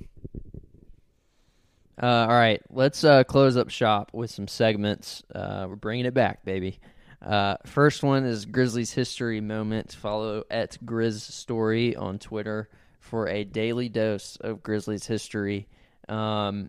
[2.01, 5.25] Uh, all right, let's uh, close up shop with some segments.
[5.35, 6.79] Uh, we're bringing it back, baby.
[7.21, 9.93] Uh, first one is Grizzlies history moment.
[9.93, 12.69] Follow at Grizz Story on Twitter
[13.01, 15.67] for a daily dose of Grizzlies history.
[16.09, 16.69] Um,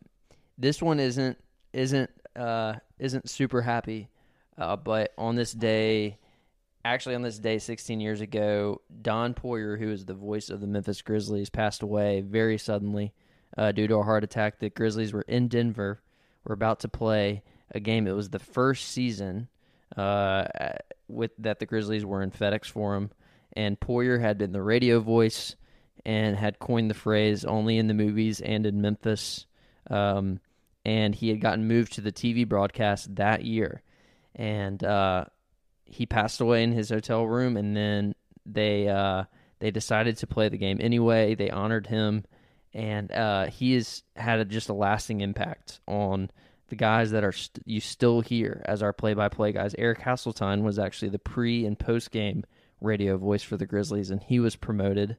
[0.57, 1.37] this one isn't
[1.73, 4.09] isn't uh, isn't super happy,
[4.57, 6.17] uh, but on this day,
[6.85, 10.67] actually on this day 16 years ago, Don Poier, who is the voice of the
[10.67, 13.13] Memphis Grizzlies, passed away very suddenly
[13.57, 14.59] uh, due to a heart attack.
[14.59, 16.01] The Grizzlies were in Denver.
[16.45, 18.07] Were about to play a game.
[18.07, 19.49] It was the first season
[19.97, 20.45] uh,
[21.07, 23.11] with that the Grizzlies were in FedEx Forum,
[23.53, 25.55] and Poier had been the radio voice
[26.05, 29.45] and had coined the phrase "only in the movies and in Memphis."
[29.89, 30.39] Um,
[30.85, 33.81] and he had gotten moved to the TV broadcast that year,
[34.35, 35.25] and uh,
[35.89, 37.57] he passed away in his hotel room.
[37.57, 38.15] And then
[38.45, 39.25] they uh,
[39.59, 41.35] they decided to play the game anyway.
[41.35, 42.23] They honored him
[42.73, 46.29] and uh, he has had a, just a lasting impact on
[46.67, 49.73] the guys that are st- you still hear as our play-by-play guys.
[49.77, 52.43] Eric Hasselton was actually the pre and post-game
[52.79, 55.17] radio voice for the Grizzlies, and he was promoted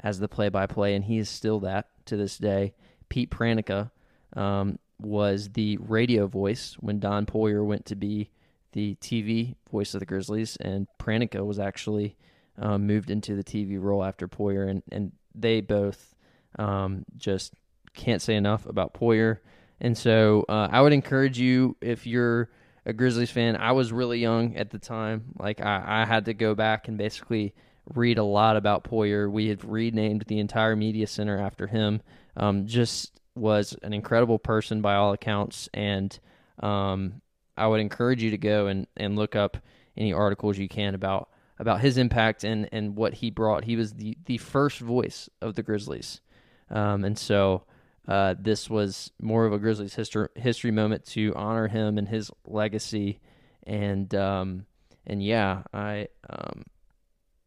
[0.00, 2.74] as the play-by-play, and he is still that to this day.
[3.08, 3.90] Pete Pranica
[4.34, 8.30] um, was the radio voice when Don Poier went to be
[8.72, 12.16] the TV voice of the Grizzlies, and Pranica was actually
[12.58, 16.14] um, moved into the TV role after Poier, and, and they both
[16.58, 17.54] um, just
[17.94, 19.38] can't say enough about Poier.
[19.80, 22.50] And so uh, I would encourage you if you're
[22.86, 23.56] a Grizzlies fan.
[23.56, 25.32] I was really young at the time.
[25.38, 27.54] Like I, I had to go back and basically
[27.94, 29.30] read a lot about Poier.
[29.30, 32.02] We had renamed the entire media center after him.
[32.36, 36.18] Um, just was an incredible person by all accounts, and
[36.62, 37.22] um,
[37.60, 39.58] I would encourage you to go and, and look up
[39.96, 43.64] any articles you can about about his impact and, and what he brought.
[43.64, 46.22] He was the, the first voice of the Grizzlies.
[46.70, 47.64] Um, and so
[48.08, 52.30] uh, this was more of a Grizzlies history history moment to honor him and his
[52.46, 53.20] legacy.
[53.64, 54.64] And um,
[55.06, 56.64] and yeah, I um,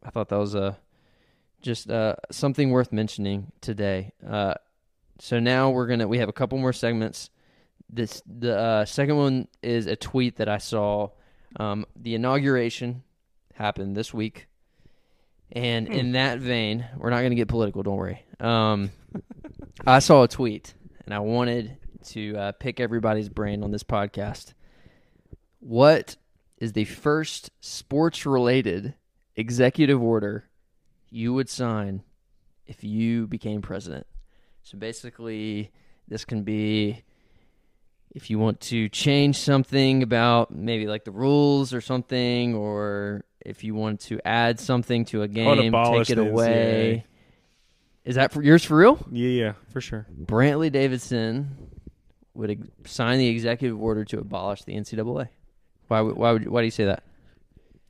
[0.03, 0.77] I thought that was a
[1.61, 4.11] just uh, something worth mentioning today.
[4.25, 4.53] Uh,
[5.17, 7.31] so now we're gonna we have a couple more segments.
[7.93, 11.09] This the uh, second one is a tweet that I saw.
[11.59, 13.03] Um, the inauguration
[13.53, 14.47] happened this week,
[15.51, 17.83] and in that vein, we're not gonna get political.
[17.83, 18.25] Don't worry.
[18.39, 18.89] Um,
[19.85, 20.73] I saw a tweet,
[21.05, 24.53] and I wanted to uh, pick everybody's brain on this podcast.
[25.59, 26.15] What
[26.57, 28.95] is the first sports-related
[29.35, 30.45] executive order
[31.11, 32.01] you would sign
[32.65, 34.07] if you became president?
[34.63, 35.71] So basically,
[36.07, 37.03] this can be
[38.13, 43.63] if you want to change something about maybe like the rules or something, or if
[43.63, 47.05] you want to add something to a game, take it the away.
[48.05, 48.99] Is that for yours for real?
[49.11, 50.05] Yeah, yeah, for sure.
[50.21, 51.69] Brantley Davidson
[52.33, 55.29] would ex- sign the executive order to abolish the NCAA.
[55.87, 56.01] Why?
[56.01, 56.47] would- Why would?
[56.47, 57.03] Why do you say that?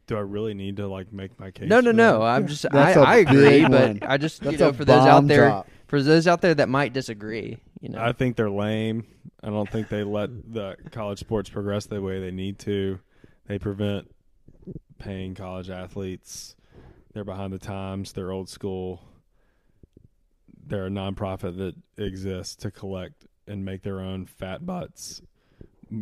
[0.05, 1.69] Do I really need to like make my case?
[1.69, 2.19] No, no, no.
[2.19, 2.26] that?
[2.26, 2.65] I'm just.
[2.65, 4.09] I, That's a I agree, big but.
[4.09, 5.67] I just you know for those out there, drop.
[5.88, 9.05] For those out there that might disagree, you know, I think they're lame.
[9.43, 12.99] I don't think they let the college sports progress the way they need to.
[13.47, 14.09] They prevent
[14.99, 16.55] paying college athletes.
[17.13, 18.13] They're behind the times.
[18.13, 19.01] They're old school.
[20.65, 25.21] They're a nonprofit that exists to collect and make their own fat butts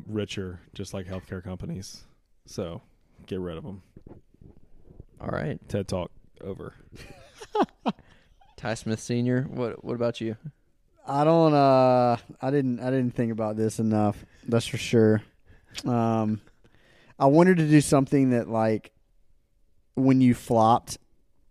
[0.08, 2.04] richer, just like healthcare companies.
[2.46, 2.82] So
[3.26, 3.82] get rid of them.
[5.20, 5.60] all right.
[5.68, 6.12] TED Talk
[6.42, 6.76] over.
[8.62, 9.48] Ty Smith Senior.
[9.50, 9.84] What?
[9.84, 10.38] What about you?
[11.08, 11.54] I don't.
[11.54, 12.80] Uh, I didn't.
[12.80, 14.24] I didn't think about this enough.
[14.48, 15.24] That's for sure.
[15.84, 16.42] Um,
[17.18, 18.92] I wanted to do something that, like,
[19.96, 21.00] when you flopped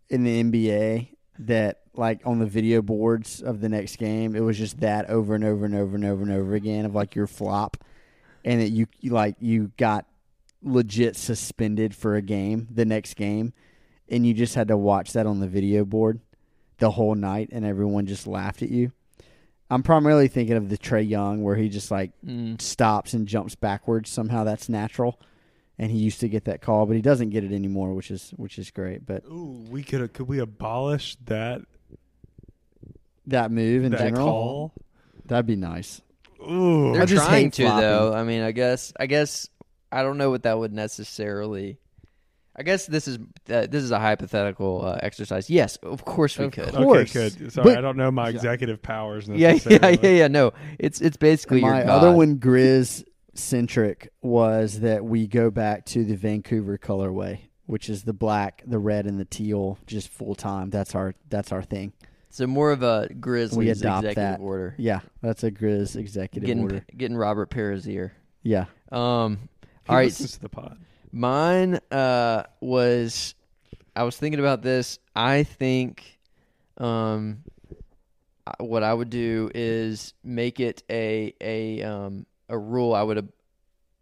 [0.09, 1.09] in the NBA,
[1.41, 5.35] that like on the video boards of the next game, it was just that over
[5.35, 7.77] and over and over and over and over again of like your flop,
[8.45, 10.07] and that you, you like you got
[10.63, 13.53] legit suspended for a game the next game,
[14.09, 16.21] and you just had to watch that on the video board
[16.81, 18.91] the whole night, and everyone just laughed at you.
[19.71, 22.61] I'm primarily thinking of the Trae Young where he just like Mm.
[22.61, 24.11] stops and jumps backwards.
[24.11, 25.21] Somehow that's natural,
[25.79, 28.33] and he used to get that call, but he doesn't get it anymore, which is
[28.37, 29.07] which is great.
[29.07, 31.61] But Ooh, we could could we abolish that
[33.27, 34.73] that move in that general, call?
[35.27, 36.01] that'd be nice.
[36.43, 37.81] Ooh, They're I just trying hate to flopping.
[37.81, 38.13] though.
[38.15, 38.93] I mean, I guess.
[38.99, 39.49] I guess.
[39.93, 41.79] I don't know what that would necessarily.
[42.61, 43.17] I guess this is
[43.49, 45.49] uh, this is a hypothetical uh, exercise.
[45.49, 46.75] Yes, of course we Of could.
[46.75, 47.17] course.
[47.17, 47.53] Okay, good.
[47.55, 49.27] Sorry, But- I don't know my executive powers.
[49.29, 50.29] Yeah, yeah, yeah, yeah.
[50.29, 53.03] No, it's it's basically my your other one, Grizz
[53.33, 58.79] centric, was that we go back to the Vancouver colorway, which is the black, the
[58.79, 60.69] red, and the teal, just full time.
[60.69, 61.95] That's our that's our thing.
[62.29, 64.45] So more of a Grizzlies adopt executive that.
[64.45, 64.75] order.
[64.77, 66.85] Yeah, that's a Grizz executive Getting order.
[66.95, 68.13] getting Robert Pera's ear.
[68.43, 69.49] Yeah, Um.
[69.87, 70.05] He All right.
[70.05, 70.79] listens to the pod.
[71.13, 73.35] Mine uh, was
[73.97, 74.99] I was thinking about this.
[75.15, 76.19] I think
[76.79, 77.43] um,
[78.59, 82.95] what I would do is make it a a um, a rule.
[82.95, 83.33] I would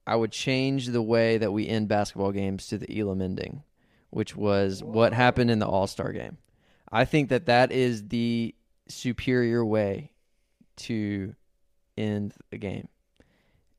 [0.07, 3.63] I would change the way that we end basketball games to the Elam ending,
[4.11, 6.39] which was what happened in the All Star game.
[6.91, 8.55] I think that that is the
[8.89, 10.13] superior way
[10.77, 11.35] to
[11.97, 12.89] end a game.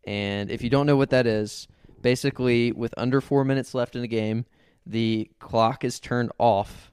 [0.05, 1.67] And if you don't know what that is,
[2.01, 4.45] basically with under four minutes left in the game,
[4.85, 6.91] the clock is turned off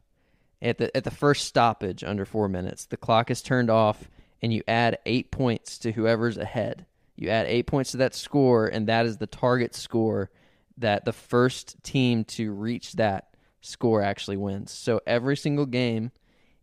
[0.60, 2.86] at the at the first stoppage under four minutes.
[2.86, 4.10] The clock is turned off,
[4.42, 6.86] and you add eight points to whoever's ahead.
[7.16, 10.30] You add eight points to that score, and that is the target score
[10.78, 13.28] that the first team to reach that
[13.62, 14.70] score actually wins.
[14.70, 16.12] So every single game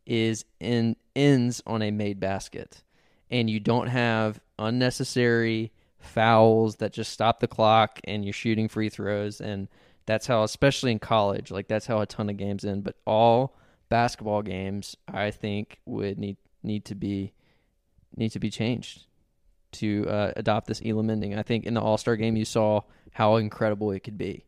[0.06, 2.84] is in ends on a made basket,
[3.32, 5.72] and you don't have unnecessary
[6.04, 9.42] fouls that just stop the clock and you're shooting free throws.
[9.42, 9.68] And
[10.06, 12.84] that's how especially in college like that's how a ton of games end.
[12.84, 13.56] But all
[13.90, 17.32] basketball games i think would need need to be
[18.18, 19.06] need to be changed
[19.72, 21.38] to uh, adopt this elam ending.
[21.38, 22.82] I think in the all-star game you saw
[23.12, 24.46] how incredible it could be.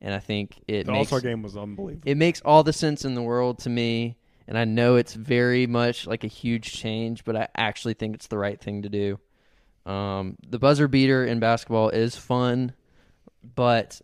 [0.00, 2.08] And i think it The All Star game was unbelievable.
[2.10, 4.16] it makes all the sense in the world to me.
[4.46, 8.26] And i know it's very much like a huge change but i actually think it's
[8.26, 9.18] the right thing to do
[9.86, 12.72] um, the buzzer beater in basketball is fun
[13.54, 14.00] but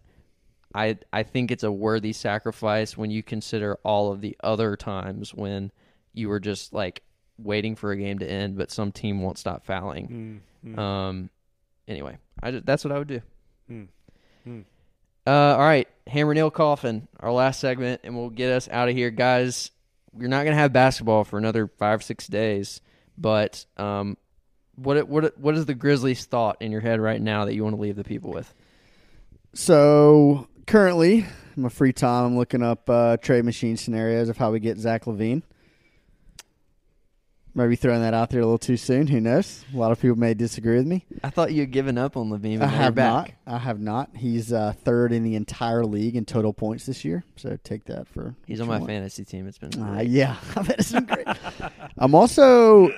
[0.75, 5.35] I I think it's a worthy sacrifice when you consider all of the other times
[5.35, 5.73] when
[6.13, 7.03] you were just like
[7.39, 10.43] waiting for a game to end, but some team won't stop fouling.
[10.65, 10.79] Mm, mm.
[10.79, 11.31] Um,
[11.87, 13.23] anyway, I just, that's what I would do.
[13.69, 13.85] Hmm.
[14.45, 14.61] Hmm.
[15.27, 18.95] Uh, all right, hammer nail coffin, our last segment, and we'll get us out of
[18.95, 19.71] here, guys.
[20.13, 22.81] We're not gonna have basketball for another five six days,
[23.17, 24.17] but um,
[24.79, 27.77] what what what is the Grizzlies' thought in your head right now that you want
[27.77, 28.53] to leave the people with?
[29.55, 31.27] So currently,
[31.57, 34.79] in my free time, I'm looking up uh, trade machine scenarios of how we get
[34.79, 35.43] Zach LaVine.
[37.55, 39.09] Maybe throwing that out there a little too soon.
[39.09, 39.65] Who knows?
[39.75, 41.05] A lot of people may disagree with me.
[41.25, 42.57] I thought you had given up on LaVine.
[42.57, 43.31] I but now you're have not.
[43.49, 44.11] I have not.
[44.15, 47.25] He's uh, third in the entire league in total points this year.
[47.35, 48.37] So take that for.
[48.47, 48.87] He's on my want.
[48.87, 49.49] fantasy team.
[49.49, 51.27] It's been Uh, yeah, I bet it's been great.
[51.97, 52.91] I'm also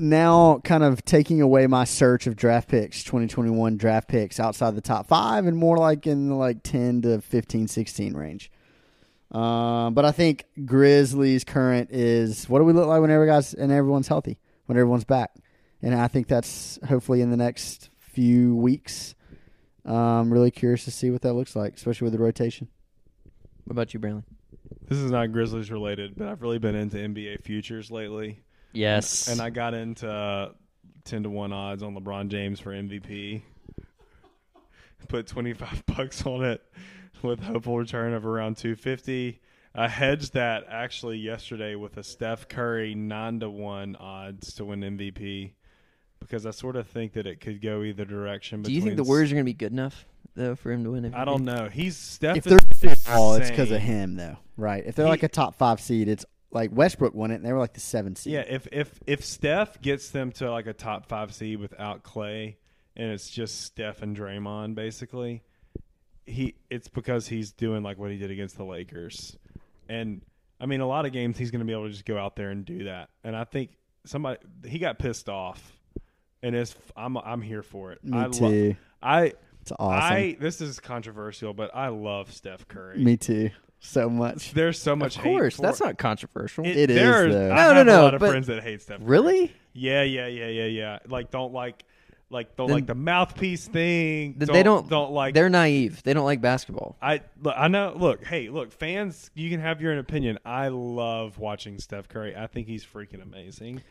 [0.00, 4.80] now kind of taking away my search of draft picks, 2021 draft picks outside the
[4.80, 8.50] top five and more like in the like 10 to 15, 16 range.
[9.30, 13.54] Um, but I think Grizzlies current is what do we look like when every guys
[13.54, 14.38] and everyone's healthy?
[14.70, 15.32] when everyone's back.
[15.82, 19.16] And I think that's hopefully in the next few weeks.
[19.84, 22.68] Um, really curious to see what that looks like, especially with the rotation.
[23.64, 24.22] What about you, Brantley?
[24.86, 28.42] This is not Grizzlies related, but I've really been into NBA futures lately.
[28.72, 29.28] Yes.
[29.28, 30.52] And I got into uh,
[31.04, 33.42] 10 to 1 odds on LeBron James for MVP.
[35.08, 36.62] Put 25 bucks on it
[37.22, 39.40] with hopeful return of around 250.
[39.74, 44.80] I hedged that actually yesterday with a Steph Curry 9 to 1 odds to win
[44.80, 45.52] MVP
[46.18, 48.62] because I sort of think that it could go either direction.
[48.62, 50.84] Do you think the between Warriors are going to be good enough though for him
[50.84, 51.04] to win?
[51.04, 51.14] MVP?
[51.14, 51.68] I don't know.
[51.68, 52.36] He's Steph.
[52.36, 54.84] if is they're all, it's because of him, though, right?
[54.84, 57.52] If they're He- like a top five seed, it's like Westbrook won it, and they
[57.52, 58.32] were like the seven seed.
[58.32, 62.56] Yeah, if if if Steph gets them to like a top five seed without Klay,
[62.96, 65.42] and it's just Steph and Draymond basically,
[66.26, 69.36] he it's because he's doing like what he did against the Lakers,
[69.88, 70.22] and
[70.60, 72.36] I mean a lot of games he's going to be able to just go out
[72.36, 73.70] there and do that, and I think
[74.04, 75.78] somebody he got pissed off,
[76.42, 78.02] and it's I'm I'm here for it.
[78.04, 78.76] Me I lo- too.
[79.02, 79.32] I
[79.62, 80.12] It's awesome.
[80.12, 82.98] I this is controversial, but I love Steph Curry.
[82.98, 83.50] Me too.
[83.82, 84.52] So much.
[84.52, 85.16] There's so much.
[85.16, 86.66] Of course, hate for that's not controversial.
[86.66, 87.50] It is, there though.
[87.50, 88.98] I No, no, have no, A lot of but- friends that hate Steph.
[88.98, 89.06] Curry.
[89.08, 89.52] really?
[89.72, 90.98] Yeah, yeah, yeah, yeah, yeah.
[91.08, 91.84] Like don't like
[92.28, 94.34] like don't Then- like the mouthpiece thing.
[94.34, 94.88] Th- they don't.
[94.88, 96.02] don't like They're naive.
[96.02, 96.96] They don't like basketball.
[97.00, 100.38] I look, I know look, hey, look, fans, you can have your own opinion.
[100.44, 102.36] I love watching Steph Curry.
[102.36, 103.82] I think he's freaking amazing.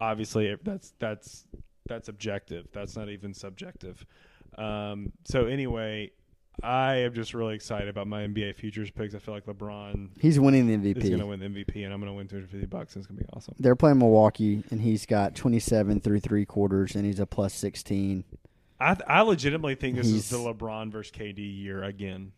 [0.00, 1.46] Obviously, that's that's
[1.88, 2.66] that's objective.
[2.72, 4.04] That's not even subjective.
[4.58, 6.10] Um, so anyway,
[6.62, 9.14] I am just really excited about my NBA futures picks.
[9.14, 11.28] I feel like LeBron He's winning the is going to MVP.
[11.28, 12.94] win the MVP, and I'm going to win 250 bucks.
[12.96, 13.54] And it's going to be awesome.
[13.58, 18.24] They're playing Milwaukee, and he's got 27 through three quarters, and he's a plus 16.
[18.80, 22.32] I I legitimately think this is He's- the LeBron versus KD year again.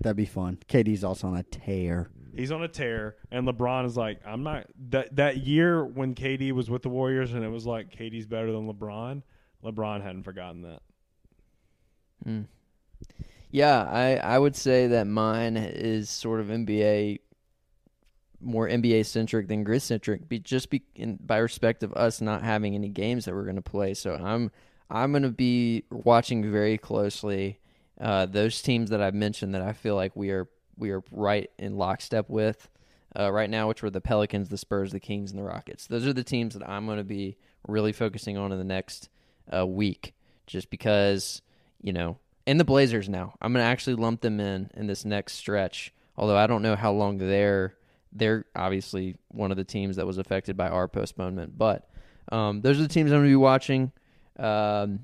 [0.00, 0.58] That'd be fun.
[0.66, 2.08] KD's also on a tear.
[2.34, 6.52] He's on a tear, and LeBron is like, I'm not that that year when KD
[6.52, 9.22] was with the Warriors, and it was like KD's better than LeBron.
[9.62, 10.80] LeBron hadn't forgotten that.
[12.26, 12.46] Mm.
[13.50, 17.18] Yeah, I I would say that mine is sort of NBA,
[18.40, 22.42] more NBA centric than Grizz centric, be just be in, by respect of us not
[22.42, 23.94] having any games that we're going to play.
[23.94, 24.50] So I'm
[24.88, 27.58] I'm going to be watching very closely
[28.00, 31.50] uh, those teams that I've mentioned that I feel like we are we are right
[31.58, 32.68] in lockstep with
[33.18, 35.86] uh, right now, which were the Pelicans, the Spurs, the Kings, and the Rockets.
[35.88, 37.36] Those are the teams that I'm going to be
[37.66, 39.08] really focusing on in the next
[39.54, 40.14] uh, week,
[40.46, 41.42] just because
[41.82, 42.18] you know,
[42.50, 43.32] and the Blazers now.
[43.40, 45.94] I'm going to actually lump them in in this next stretch.
[46.16, 47.76] Although I don't know how long they're
[48.12, 51.88] they're obviously one of the teams that was affected by our postponement, but
[52.32, 53.92] um, those are the teams I'm going to be watching.
[54.36, 54.98] Um,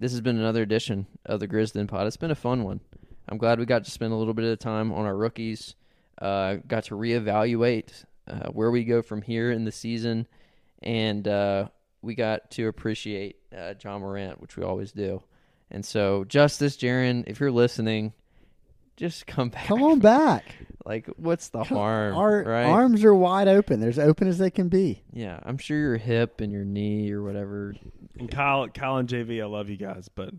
[0.00, 2.08] this has been another edition of the Grizzden Pod.
[2.08, 2.80] It's been a fun one.
[3.28, 5.76] I'm glad we got to spend a little bit of time on our rookies.
[6.20, 10.26] Uh, got to reevaluate uh, where we go from here in the season,
[10.82, 11.68] and uh,
[12.02, 15.22] we got to appreciate uh, Ja Morant, which we always do.
[15.70, 18.12] And so, Justise, Jaren, if you're listening,
[18.96, 19.66] just come back.
[19.66, 20.54] Come on back.
[20.82, 22.16] Like, what's the harm?
[22.16, 22.64] Our right?
[22.64, 23.80] arms are wide open.
[23.80, 25.02] They're as open as they can be.
[25.12, 27.74] Yeah, I'm sure your hip and your knee or whatever.
[28.18, 30.32] And Kyle, Kyle and JV, I love you guys, but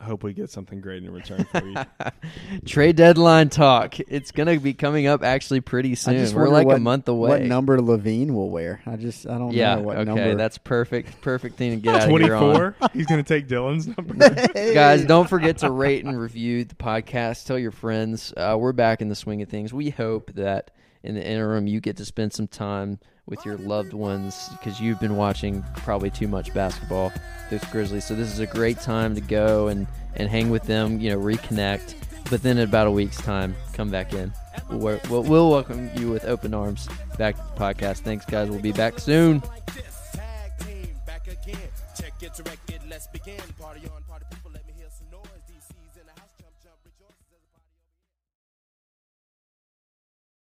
[0.00, 1.76] I hope we get something great in return for you.
[2.66, 3.98] Trade deadline talk.
[3.98, 6.18] It's gonna be coming up actually pretty soon.
[6.18, 7.30] just We're like what, a month away.
[7.30, 8.80] What number LaVine will wear?
[8.86, 9.74] I just I don't yeah.
[9.74, 10.04] know what okay.
[10.04, 10.34] number.
[10.36, 11.20] That's perfect.
[11.20, 12.74] Perfect thing to get out of here on.
[12.74, 12.76] 24.
[12.92, 14.14] He's going to take Dillon's number.
[14.54, 17.46] Guys, don't forget to rate and review the podcast.
[17.46, 18.32] Tell your friends.
[18.36, 19.72] Uh, we're back in the swing of things.
[19.72, 20.70] We hope that
[21.02, 24.98] in the interim you get to spend some time with your loved ones because you've
[24.98, 27.12] been watching probably too much basketball
[27.50, 28.04] with Grizzlies.
[28.04, 29.86] So this is a great time to go and,
[30.16, 31.94] and hang with them, you know, reconnect.
[32.30, 34.32] But then in about a week's time, come back in.
[34.70, 37.98] We'll, we'll, we'll welcome you with open arms back to the podcast.
[37.98, 38.50] Thanks, guys.
[38.50, 39.42] We'll be back soon.